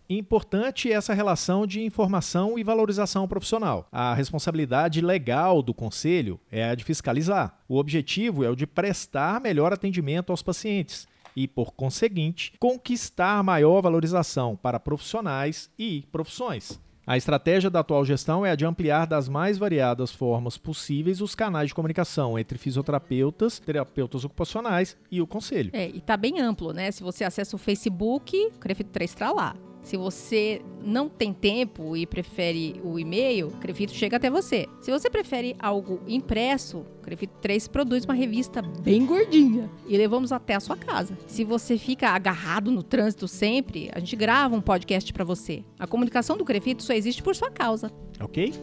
Importante 0.10 0.90
essa 0.90 1.14
relação 1.14 1.68
de 1.68 1.82
informação 1.82 2.58
e 2.58 2.64
valorização 2.64 3.28
profissional. 3.28 3.88
A 3.92 4.14
responsabilidade 4.14 5.02
legal 5.02 5.62
do 5.62 5.74
conselho 5.74 6.40
é 6.50 6.70
a 6.70 6.76
de 6.76 6.86
fiscalizar. 6.86 7.60
O 7.68 7.78
objetivo 7.78 8.44
é 8.44 8.50
o 8.50 8.56
de 8.56 8.66
prestar 8.66 9.42
melhor 9.42 9.74
atendimento 9.74 10.32
aos 10.32 10.42
pacientes 10.42 11.08
e, 11.36 11.46
por 11.46 11.74
conseguinte, 11.74 12.54
conquistar 12.58 13.44
maior 13.44 13.82
valorização 13.82 14.56
para 14.56 14.80
profissionais 14.80 15.70
e 15.78 16.06
profissões. 16.10 16.80
A 17.06 17.16
estratégia 17.16 17.70
da 17.70 17.80
atual 17.80 18.04
gestão 18.04 18.46
é 18.46 18.52
a 18.52 18.56
de 18.56 18.66
ampliar 18.66 19.08
das 19.08 19.30
mais 19.30 19.58
variadas 19.58 20.12
formas 20.12 20.58
possíveis 20.58 21.22
os 21.22 21.36
canais 21.36 21.70
de 21.70 21.76
comunicação 21.76 22.40
entre 22.40 22.58
fisioterapeutas, 22.58 23.60
terapeutas 23.60 24.26
ocupacionais 24.26 24.98
e 25.12 25.22
o 25.22 25.28
conselho. 25.28 25.70
É, 25.74 25.88
e 25.88 26.02
tá 26.02 26.18
bem 26.18 26.40
amplo, 26.40 26.74
né? 26.74 26.92
Se 26.92 27.04
você 27.04 27.24
acessa 27.24 27.56
o 27.56 27.60
Facebook, 27.60 28.36
o 28.56 28.60
Crefito 28.60 28.90
3 28.90 29.10
está 29.10 29.32
lá. 29.32 29.56
Se 29.88 29.96
você 29.96 30.62
não 30.84 31.08
tem 31.08 31.32
tempo 31.32 31.96
e 31.96 32.06
prefere 32.06 32.76
o 32.84 33.00
e-mail, 33.00 33.52
Crefito 33.62 33.94
chega 33.94 34.18
até 34.18 34.30
você. 34.30 34.68
Se 34.82 34.92
você 34.92 35.10
prefere 35.10 35.56
algo 35.58 36.02
impresso, 36.06 36.86
Crefito 37.02 37.34
3 37.42 37.70
produz 37.70 38.04
uma 38.04 38.14
revista 38.14 38.62
bem 38.62 39.06
gordinha 39.06 39.72
e 39.88 39.96
levamos 39.96 40.34
até 40.34 40.56
a 40.56 40.60
sua 40.60 40.76
casa. 40.76 41.18
Se 41.26 41.46
você 41.46 41.78
fica 41.78 42.10
agarrado 42.10 42.70
no 42.70 42.84
trânsito 42.84 43.30
sempre, 43.30 43.90
a 43.94 44.00
gente 44.00 44.18
grava 44.18 44.54
um 44.58 44.60
podcast 44.60 45.14
para 45.14 45.24
você. 45.24 45.64
A 45.80 45.88
comunicação 45.88 46.36
do 46.36 46.44
Crefito 46.44 46.84
só 46.84 46.92
existe 46.92 47.24
por 47.24 47.34
sua 47.34 47.50
causa. 47.50 47.90
Ok? 48.20 48.54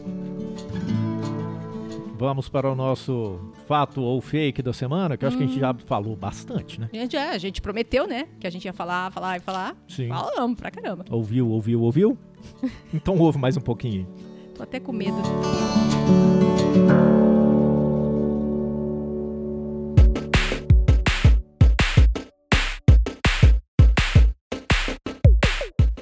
Vamos 2.19 2.47
para 2.47 2.71
o 2.71 2.75
nosso 2.75 3.39
fato 3.65 4.01
ou 4.01 4.21
fake 4.21 4.61
da 4.61 4.73
semana, 4.73 5.17
que 5.17 5.25
eu 5.25 5.27
acho 5.27 5.37
que 5.37 5.43
a 5.43 5.47
gente 5.47 5.59
já 5.59 5.73
falou 5.85 6.15
bastante, 6.15 6.79
né? 6.79 6.89
A 6.93 6.97
gente, 6.97 7.15
é, 7.15 7.29
a 7.31 7.37
gente 7.37 7.61
prometeu, 7.61 8.07
né? 8.07 8.27
Que 8.39 8.47
a 8.47 8.49
gente 8.49 8.65
ia 8.65 8.73
falar, 8.73 9.11
falar 9.11 9.37
e 9.37 9.39
falar. 9.39 9.75
Sim. 9.87 10.07
Falamos 10.07 10.57
pra 10.57 10.71
caramba. 10.71 11.05
Ouviu, 11.09 11.49
ouviu, 11.49 11.81
ouviu? 11.81 12.17
então 12.93 13.17
ouve 13.17 13.37
mais 13.37 13.57
um 13.57 13.61
pouquinho. 13.61 14.07
Tô 14.55 14.63
até 14.63 14.79
com 14.79 14.91
medo. 14.93 15.17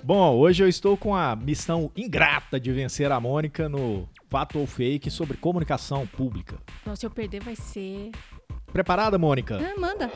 Bom, 0.05 0.35
hoje 0.35 0.61
eu 0.61 0.67
estou 0.67 0.97
com 0.97 1.15
a 1.15 1.33
missão 1.33 1.89
ingrata 1.95 2.59
de 2.59 2.73
vencer 2.73 3.09
a 3.09 3.21
Mônica 3.21 3.69
no 3.69 4.05
fato 4.27 4.59
ou 4.59 4.67
fake 4.67 5.09
sobre 5.09 5.37
comunicação 5.37 6.05
pública. 6.05 6.57
Não, 6.85 6.93
se 6.93 7.05
eu 7.05 7.09
perder 7.09 7.41
vai 7.41 7.55
ser... 7.55 8.11
Preparada, 8.73 9.17
Mônica? 9.17 9.57
Ah, 9.61 9.79
manda. 9.79 10.11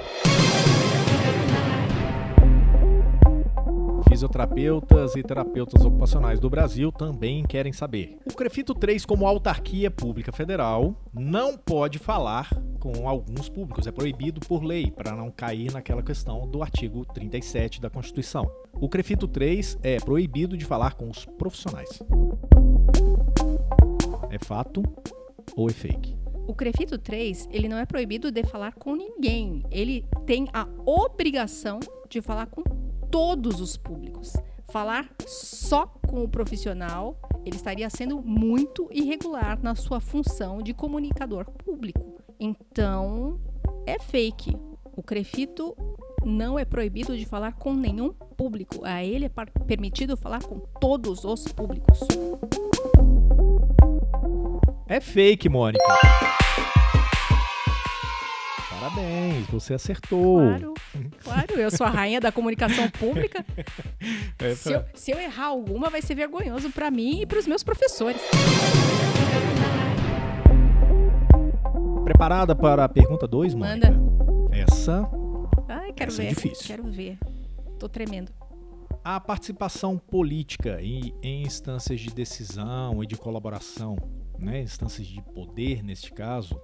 Fisioterapeutas 4.17 5.15
e 5.15 5.21
terapeutas 5.21 5.85
ocupacionais 5.85 6.39
do 6.39 6.49
Brasil 6.49 6.91
também 6.91 7.43
querem 7.43 7.71
saber. 7.71 8.17
O 8.25 8.33
Crefito 8.33 8.73
3, 8.73 9.05
como 9.05 9.27
autarquia 9.27 9.91
pública 9.91 10.31
federal, 10.31 10.95
não 11.13 11.55
pode 11.55 11.99
falar 11.99 12.49
com 12.79 13.07
alguns 13.07 13.47
públicos. 13.47 13.85
É 13.85 13.91
proibido 13.91 14.39
por 14.39 14.63
lei, 14.63 14.89
para 14.89 15.15
não 15.15 15.29
cair 15.29 15.71
naquela 15.71 16.01
questão 16.01 16.47
do 16.47 16.63
artigo 16.63 17.05
37 17.05 17.79
da 17.79 17.91
Constituição. 17.91 18.51
O 18.73 18.89
Crefito 18.89 19.27
3 19.27 19.77
é 19.83 19.97
proibido 19.97 20.57
de 20.57 20.65
falar 20.65 20.95
com 20.95 21.07
os 21.11 21.23
profissionais. 21.23 22.01
É 24.31 24.39
fato 24.39 24.81
ou 25.55 25.69
é 25.69 25.73
fake? 25.73 26.17
O 26.47 26.55
Crefito 26.55 26.97
3, 26.97 27.49
ele 27.51 27.69
não 27.69 27.77
é 27.77 27.85
proibido 27.85 28.31
de 28.31 28.41
falar 28.41 28.73
com 28.73 28.95
ninguém. 28.95 29.61
Ele 29.69 30.07
tem 30.25 30.47
a 30.51 30.67
obrigação 30.87 31.79
de 32.09 32.19
falar 32.19 32.47
com 32.47 32.63
todos 33.09 33.61
os 33.61 33.77
públicos. 33.77 34.33
Falar 34.69 35.09
só 35.25 35.87
com 36.07 36.23
o 36.23 36.27
profissional, 36.27 37.17
ele 37.45 37.55
estaria 37.55 37.89
sendo 37.89 38.21
muito 38.21 38.89
irregular 38.91 39.59
na 39.61 39.75
sua 39.75 39.99
função 39.99 40.61
de 40.61 40.73
comunicador 40.73 41.45
público. 41.45 42.21
Então, 42.39 43.39
é 43.85 43.97
fake. 43.99 44.55
O 44.95 45.01
Crefito 45.01 45.75
não 46.25 46.59
é 46.59 46.65
proibido 46.65 47.17
de 47.17 47.25
falar 47.25 47.53
com 47.53 47.73
nenhum 47.73 48.11
público. 48.11 48.83
A 48.83 49.03
ele 49.03 49.25
é 49.25 49.31
permitido 49.65 50.17
falar 50.17 50.43
com 50.43 50.59
todos 50.79 51.23
os 51.23 51.47
públicos. 51.47 51.99
É 54.87 54.99
fake, 54.99 55.47
Mônica. 55.49 55.83
Parabéns, 58.79 59.45
você 59.47 59.73
acertou. 59.73 60.37
Claro, 60.39 60.73
claro, 61.23 61.53
eu 61.59 61.71
sou 61.71 61.85
a 61.85 61.89
rainha 61.89 62.19
da 62.21 62.31
comunicação 62.31 62.89
pública. 62.91 63.43
É 64.39 64.53
Se 64.53 64.71
eu, 64.71 64.83
se 64.93 65.11
eu 65.11 65.19
errar 65.19 65.47
alguma, 65.47 65.89
vai 65.89 65.99
ser 66.01 66.13
vergonhoso 66.13 66.69
para 66.69 66.91
mim 66.91 67.21
e 67.21 67.25
para 67.25 67.39
os 67.39 67.47
meus 67.47 67.63
professores. 67.63 68.21
Preparada 72.03 72.55
para 72.55 72.83
a 72.85 72.89
pergunta 72.89 73.27
2, 73.27 73.53
Mônica? 73.55 73.91
Manda. 73.91 74.55
Essa, 74.55 75.09
Ai, 75.67 75.91
quero 75.93 76.11
Essa 76.11 76.21
é 76.23 76.25
ver. 76.27 76.35
difícil. 76.35 76.67
Quero 76.67 76.83
ver. 76.91 77.17
Tô 77.79 77.89
tremendo. 77.89 78.31
a 79.03 79.19
participação 79.19 79.97
política 79.97 80.79
em, 80.81 81.13
em 81.23 81.41
instâncias 81.43 81.99
de 81.99 82.09
decisão 82.11 83.03
e 83.03 83.07
de 83.07 83.15
colaboração, 83.15 83.97
né, 84.37 84.61
instâncias 84.61 85.07
de 85.07 85.21
poder 85.33 85.83
neste 85.83 86.11
caso, 86.11 86.59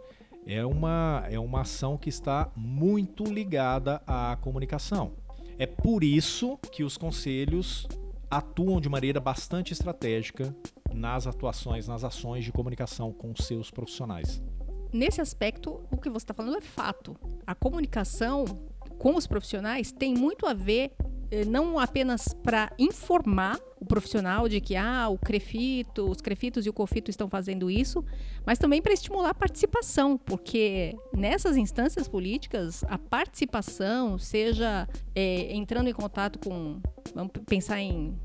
é 0.46 0.66
uma, 0.66 1.24
é 1.30 1.40
uma 1.40 1.62
ação 1.62 1.98
que 1.98 2.10
está 2.10 2.52
muito 2.56 3.24
ligada 3.24 4.02
à 4.06 4.38
comunicação. 4.42 5.14
É 5.58 5.66
por 5.66 6.04
isso 6.04 6.58
que 6.72 6.84
os 6.84 6.98
conselhos 6.98 7.88
atuam 8.30 8.82
de 8.82 8.90
maneira 8.90 9.20
bastante 9.20 9.74
estratégica 9.74 10.56
nas 10.94 11.28
atuações, 11.28 11.88
nas 11.88 12.04
ações 12.04 12.44
de 12.44 12.52
comunicação 12.52 13.12
com 13.12 13.36
seus 13.36 13.70
profissionais. 13.70 14.42
Nesse 14.92 15.22
aspecto, 15.22 15.82
o 15.92 15.98
que 15.98 16.10
você 16.10 16.24
está 16.24 16.34
falando 16.34 16.58
é 16.58 16.62
fato. 16.62 17.16
A 17.46 17.56
comunicação 17.56 18.46
com 18.98 19.16
os 19.16 19.26
profissionais 19.26 19.92
tem 19.92 20.14
muito 20.14 20.46
a 20.46 20.54
ver 20.54 20.94
não 21.48 21.80
apenas 21.80 22.34
para 22.44 22.72
informar 22.78 23.60
o 23.80 23.86
profissional 23.86 24.48
de 24.48 24.62
que 24.62 24.76
ah, 24.76 25.10
o 25.10 25.18
crefito, 25.18 26.10
os 26.10 26.22
crefitos 26.22 26.66
e 26.66 26.70
o 26.70 26.74
cofito 26.74 27.10
estão 27.10 27.28
fazendo 27.28 27.70
isso, 27.70 28.04
mas 28.46 28.58
também 28.58 28.82
para 28.82 28.94
estimular 28.94 29.30
a 29.30 29.34
participação, 29.34 30.18
porque 30.18 30.96
nessas 31.14 31.58
instâncias 31.58 32.08
políticas 32.08 32.84
a 32.86 32.98
participação, 32.98 34.18
seja 34.18 34.88
eh, 35.16 35.54
entrando 35.54 35.90
em 35.90 35.94
contato 35.94 36.40
com, 36.40 36.82
vamos 37.14 37.32
pensar 37.46 37.80
em, 37.80 38.18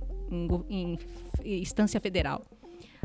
em 0.68 0.98
em 1.48 1.60
instância 1.60 2.00
federal, 2.00 2.44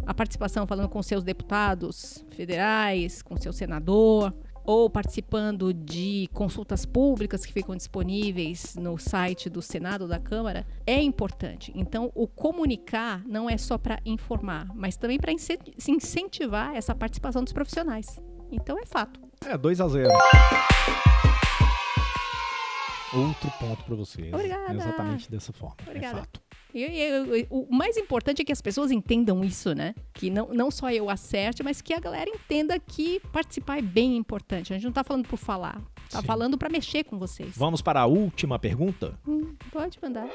a 0.06 0.14
participação 0.14 0.68
falando 0.68 0.90
com 0.90 1.02
seus 1.02 1.24
deputados 1.24 2.26
federais, 2.32 3.22
com 3.22 3.38
seu 3.38 3.54
senador, 3.54 4.34
ou 4.64 4.90
participando 4.90 5.74
de 5.74 6.30
consultas 6.34 6.86
públicas 6.86 7.46
que 7.46 7.54
ficam 7.54 7.76
disponíveis 7.76 8.76
no 8.76 8.98
site 8.98 9.50
do 9.50 9.62
Senado 9.62 10.08
da 10.08 10.20
Câmara, 10.20 10.66
é 10.86 11.02
importante. 11.02 11.72
Então, 11.76 12.12
o 12.16 12.28
comunicar 12.28 13.24
não 13.26 13.50
é 13.50 13.58
só 13.58 13.78
para 13.78 14.00
informar, 14.06 14.68
mas 14.74 14.98
também 14.98 15.20
para 15.20 15.32
incentivar 15.32 16.76
essa 16.76 16.96
participação 16.96 17.44
dos 17.44 17.54
profissionais. 17.54 18.22
Então, 18.52 18.78
é 18.80 18.86
fato. 18.86 19.20
É, 19.46 19.58
2 19.58 19.82
a 19.82 19.88
0 19.88 20.10
Outro 23.14 23.52
ponto 23.60 23.84
para 23.84 23.96
você. 23.96 24.32
Obrigada. 24.34 24.74
Exatamente 24.74 25.30
dessa 25.30 25.54
forma. 25.54 25.76
Obrigada. 25.86 26.18
É 26.18 26.20
fato. 26.22 26.43
E, 26.74 26.84
e- 26.84 27.48
o 27.50 27.68
mais 27.70 27.98
importante 27.98 28.42
é 28.42 28.46
que 28.46 28.52
as 28.52 28.62
pessoas 28.62 28.90
entendam 28.92 29.44
isso, 29.44 29.74
né? 29.76 29.94
Que 30.14 30.30
não, 30.30 30.48
não 30.54 30.72
só 30.72 30.90
eu 30.90 31.10
acerte, 31.10 31.62
mas 31.62 31.82
que 31.82 31.94
a 31.94 32.00
galera 32.00 32.30
entenda 32.30 32.80
que 32.80 33.20
participar 33.32 33.78
é 33.78 33.82
bem 33.82 34.18
importante. 34.18 34.74
A 34.74 34.76
gente 34.76 34.86
não 34.86 34.92
tá 34.92 35.04
falando 35.04 35.28
por 35.28 35.38
falar, 35.38 35.80
tá 36.10 36.20
Sim. 36.22 36.26
falando 36.26 36.58
para 36.58 36.70
mexer 36.70 37.04
com 37.04 37.20
vocês. 37.20 37.56
Vamos 37.56 37.82
para 37.82 38.02
a 38.02 38.06
última 38.08 38.58
pergunta? 38.58 39.14
Hum, 39.28 39.54
pode 39.72 40.00
mandar. 40.02 40.28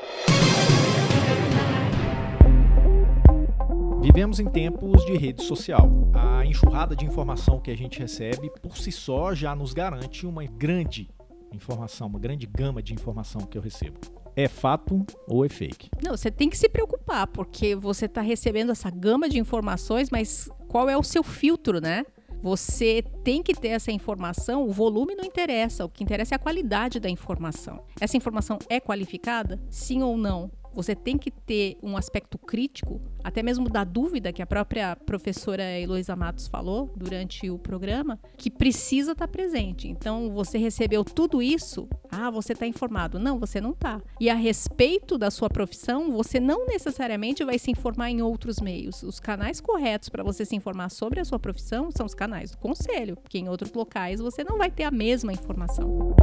Vivemos 4.01 4.39
em 4.39 4.47
tempos 4.47 5.05
de 5.05 5.17
rede 5.17 5.43
social. 5.43 5.91
A 6.15 6.47
enxurrada 6.47 6.95
de 6.95 7.05
informação 7.05 7.61
que 7.61 7.71
a 7.71 7.77
gente 7.77 7.99
recebe 7.99 8.49
por 8.63 8.77
si 8.79 8.93
só 8.93 9.35
já 9.35 9.55
nos 9.57 9.73
garante 9.75 10.25
uma 10.27 10.45
grande 10.47 11.09
informação, 11.53 12.07
uma 12.07 12.19
grande 12.19 12.47
gama 12.47 12.83
de 12.83 12.95
informação 12.95 13.41
que 13.43 13.59
eu 13.59 13.63
recebo. 13.63 13.99
É 14.39 14.47
fato 14.47 15.05
ou 15.27 15.45
é 15.45 15.49
fake? 15.49 15.91
Não, 16.01 16.17
você 16.17 16.31
tem 16.31 16.49
que 16.49 16.57
se 16.57 16.69
preocupar, 16.69 17.27
porque 17.27 17.75
você 17.75 18.05
está 18.05 18.21
recebendo 18.21 18.71
essa 18.71 18.89
gama 18.89 19.29
de 19.29 19.37
informações, 19.37 20.11
mas 20.11 20.49
qual 20.69 20.89
é 20.89 20.97
o 20.97 21.03
seu 21.03 21.25
filtro, 21.25 21.81
né? 21.81 22.05
Você 22.41 23.03
tem 23.25 23.43
que 23.43 23.53
ter 23.53 23.71
essa 23.71 23.91
informação, 23.91 24.63
o 24.63 24.71
volume 24.71 25.17
não 25.17 25.25
interessa, 25.25 25.85
o 25.85 25.89
que 25.89 26.05
interessa 26.05 26.37
é 26.37 26.37
a 26.37 26.39
qualidade 26.39 27.01
da 27.01 27.11
informação. 27.11 27.83
Essa 28.01 28.17
informação 28.17 28.61
é 28.69 28.79
qualificada? 28.79 29.61
Sim 29.69 30.05
ou 30.05 30.17
não? 30.17 30.49
Você 30.79 30.95
tem 30.95 31.19
que 31.19 31.33
ter 31.33 31.77
um 31.83 31.97
aspecto 31.97 32.39
crítico, 32.39 33.01
até 33.25 33.43
mesmo 33.43 33.69
da 33.69 33.83
dúvida 33.83 34.33
que 34.33 34.41
a 34.41 34.47
própria 34.47 34.95
professora 34.95 35.77
Heloísa 35.77 36.15
Matos 36.15 36.47
falou 36.47 36.95
durante 36.95 37.51
o 37.51 37.59
programa, 37.59 38.17
que 38.37 38.49
precisa 38.49 39.11
estar 39.11 39.27
presente. 39.27 39.89
Então, 39.89 40.31
você 40.31 40.57
recebeu 40.57 41.03
tudo 41.03 41.43
isso, 41.43 41.89
ah, 42.09 42.31
você 42.31 42.53
está 42.53 42.65
informado. 42.65 43.19
Não, 43.19 43.41
você 43.41 43.61
não 43.61 43.73
está. 43.73 44.01
E 44.21 44.31
a 44.31 44.37
respeito 44.37 45.19
da 45.19 45.33
sua 45.33 45.51
profissão, 45.51 46.13
você 46.13 46.39
não 46.39 46.65
necessariamente 46.65 47.45
vai 47.45 47.59
se 47.59 47.73
informar 47.73 48.11
em 48.11 48.23
outros 48.23 48.61
meios. 48.61 49.03
Os 49.03 49.19
canais 49.19 49.61
corretos 49.61 50.09
para 50.09 50.23
você 50.23 50.45
se 50.45 50.55
informar 50.55 50.91
sobre 50.91 51.19
a 51.19 51.25
sua 51.25 51.41
profissão 51.41 51.91
são 51.91 52.07
os 52.07 52.15
canais 52.15 52.53
do 52.53 52.59
conselho, 52.59 53.17
porque 53.17 53.39
em 53.39 53.49
outros 53.49 53.73
locais 53.73 54.21
você 54.21 54.45
não 54.45 54.57
vai 54.57 54.71
ter 54.71 54.85
a 54.85 54.93
mesma 54.93 55.33
informação. 55.33 56.15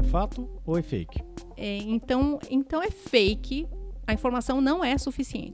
É 0.00 0.02
fato 0.02 0.48
ou 0.64 0.78
é 0.78 0.82
fake? 0.82 1.22
É, 1.58 1.76
então, 1.76 2.38
então 2.50 2.82
é 2.82 2.90
fake 2.90 3.68
a 4.06 4.14
informação 4.14 4.58
não 4.58 4.82
é 4.82 4.96
suficiente. 4.96 5.52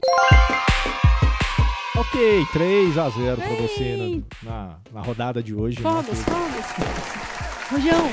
Ok, 1.97 2.45
3 2.53 2.97
a 2.97 3.09
0 3.09 3.35
pra 3.41 3.51
Ei! 3.51 3.67
você 3.67 4.23
na, 4.41 4.79
na, 4.93 5.01
rodada 5.01 5.43
de 5.43 5.53
hoje. 5.53 5.77
né? 5.77 5.83
Fogos, 5.83 6.17
Que- 6.19 6.31
fogos. 6.31 7.71
Rojão, 7.71 8.05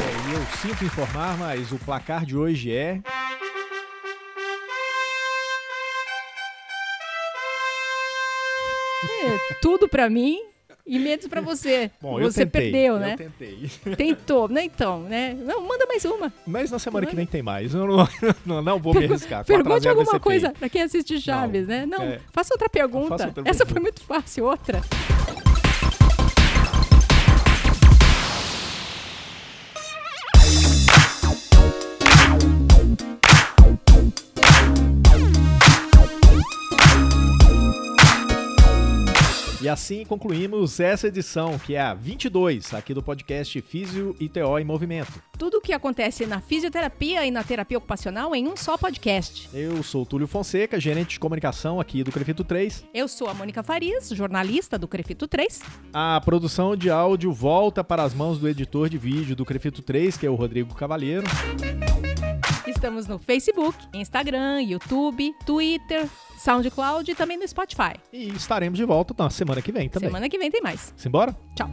É, 0.00 0.34
eu 0.34 0.46
sinto 0.62 0.82
informar, 0.86 1.36
mas 1.36 1.70
o 1.70 1.76
placar 1.78 2.24
de 2.24 2.34
hoje 2.34 2.72
é. 2.72 3.02
é 9.24 9.54
tudo 9.60 9.88
pra 9.88 10.08
mim 10.10 10.40
e 10.88 10.98
menos 10.98 11.26
pra 11.26 11.40
você. 11.40 11.90
Bom, 12.00 12.18
eu 12.18 12.30
você 12.30 12.46
tentei. 12.46 12.72
perdeu, 12.72 12.94
eu 12.94 13.00
né? 13.00 13.16
tentei. 13.16 13.70
Tentou, 13.96 14.48
né? 14.48 14.64
Então, 14.64 15.02
né? 15.02 15.34
Não, 15.34 15.60
manda 15.60 15.86
mais 15.86 16.04
uma. 16.04 16.32
Mas 16.46 16.70
na 16.70 16.78
semana 16.78 17.06
que 17.06 17.14
vem 17.14 17.26
tem 17.26 17.42
mais. 17.42 17.74
Eu 17.74 17.86
não, 17.86 18.08
não, 18.46 18.62
não 18.62 18.78
vou 18.78 18.94
me 18.94 19.04
arriscar. 19.04 19.44
4 19.44 19.54
a 19.54 19.56
Pergunte 19.58 19.82
0 19.82 19.94
vai 19.94 20.02
alguma 20.04 20.20
coisa 20.20 20.50
pra 20.50 20.68
quem 20.68 20.82
assiste 20.82 21.20
Chaves, 21.20 21.66
né? 21.68 21.84
Não, 21.86 22.02
é. 22.02 22.20
faça 22.32 22.54
outra 22.54 22.68
pergunta. 22.68 23.12
Outra 23.12 23.28
Essa 23.44 23.64
pergunta. 23.64 23.66
foi 23.66 23.80
muito 23.80 24.00
fácil. 24.02 24.44
Outra. 24.46 24.80
E 39.68 39.70
assim 39.70 40.02
concluímos 40.02 40.80
essa 40.80 41.08
edição, 41.08 41.58
que 41.58 41.74
é 41.74 41.80
a 41.82 41.92
22, 41.92 42.72
aqui 42.72 42.94
do 42.94 43.02
podcast 43.02 43.60
Físio 43.60 44.16
e 44.18 44.26
TO 44.26 44.58
em 44.58 44.64
Movimento. 44.64 45.22
Tudo 45.36 45.58
o 45.58 45.60
que 45.60 45.74
acontece 45.74 46.24
na 46.24 46.40
fisioterapia 46.40 47.26
e 47.26 47.30
na 47.30 47.44
terapia 47.44 47.76
ocupacional 47.76 48.34
em 48.34 48.48
um 48.48 48.56
só 48.56 48.78
podcast. 48.78 49.50
Eu 49.52 49.82
sou 49.82 50.06
Túlio 50.06 50.26
Fonseca, 50.26 50.80
gerente 50.80 51.10
de 51.10 51.20
comunicação 51.20 51.78
aqui 51.78 52.02
do 52.02 52.10
Crefito 52.10 52.44
3. 52.44 52.86
Eu 52.94 53.06
sou 53.06 53.28
a 53.28 53.34
Mônica 53.34 53.62
Farias, 53.62 54.08
jornalista 54.08 54.78
do 54.78 54.88
Crefito 54.88 55.28
3. 55.28 55.60
A 55.92 56.18
produção 56.24 56.74
de 56.74 56.88
áudio 56.88 57.30
volta 57.30 57.84
para 57.84 58.02
as 58.02 58.14
mãos 58.14 58.38
do 58.38 58.48
editor 58.48 58.88
de 58.88 58.96
vídeo 58.96 59.36
do 59.36 59.44
Crefito 59.44 59.82
3, 59.82 60.16
que 60.16 60.24
é 60.24 60.30
o 60.30 60.34
Rodrigo 60.34 60.74
Cavalheiro. 60.74 61.26
Estamos 62.78 63.08
no 63.08 63.18
Facebook, 63.18 63.76
Instagram, 63.92 64.62
YouTube, 64.62 65.34
Twitter, 65.44 66.08
SoundCloud 66.38 67.10
e 67.10 67.14
também 67.16 67.36
no 67.36 67.46
Spotify. 67.48 67.94
E 68.12 68.28
estaremos 68.28 68.78
de 68.78 68.84
volta 68.84 69.12
na 69.18 69.28
semana 69.30 69.60
que 69.60 69.72
vem 69.72 69.88
também. 69.88 70.08
Semana 70.08 70.28
que 70.28 70.38
vem 70.38 70.48
tem 70.48 70.62
mais. 70.62 70.94
Simbora? 70.96 71.36
Tchau. 71.56 71.68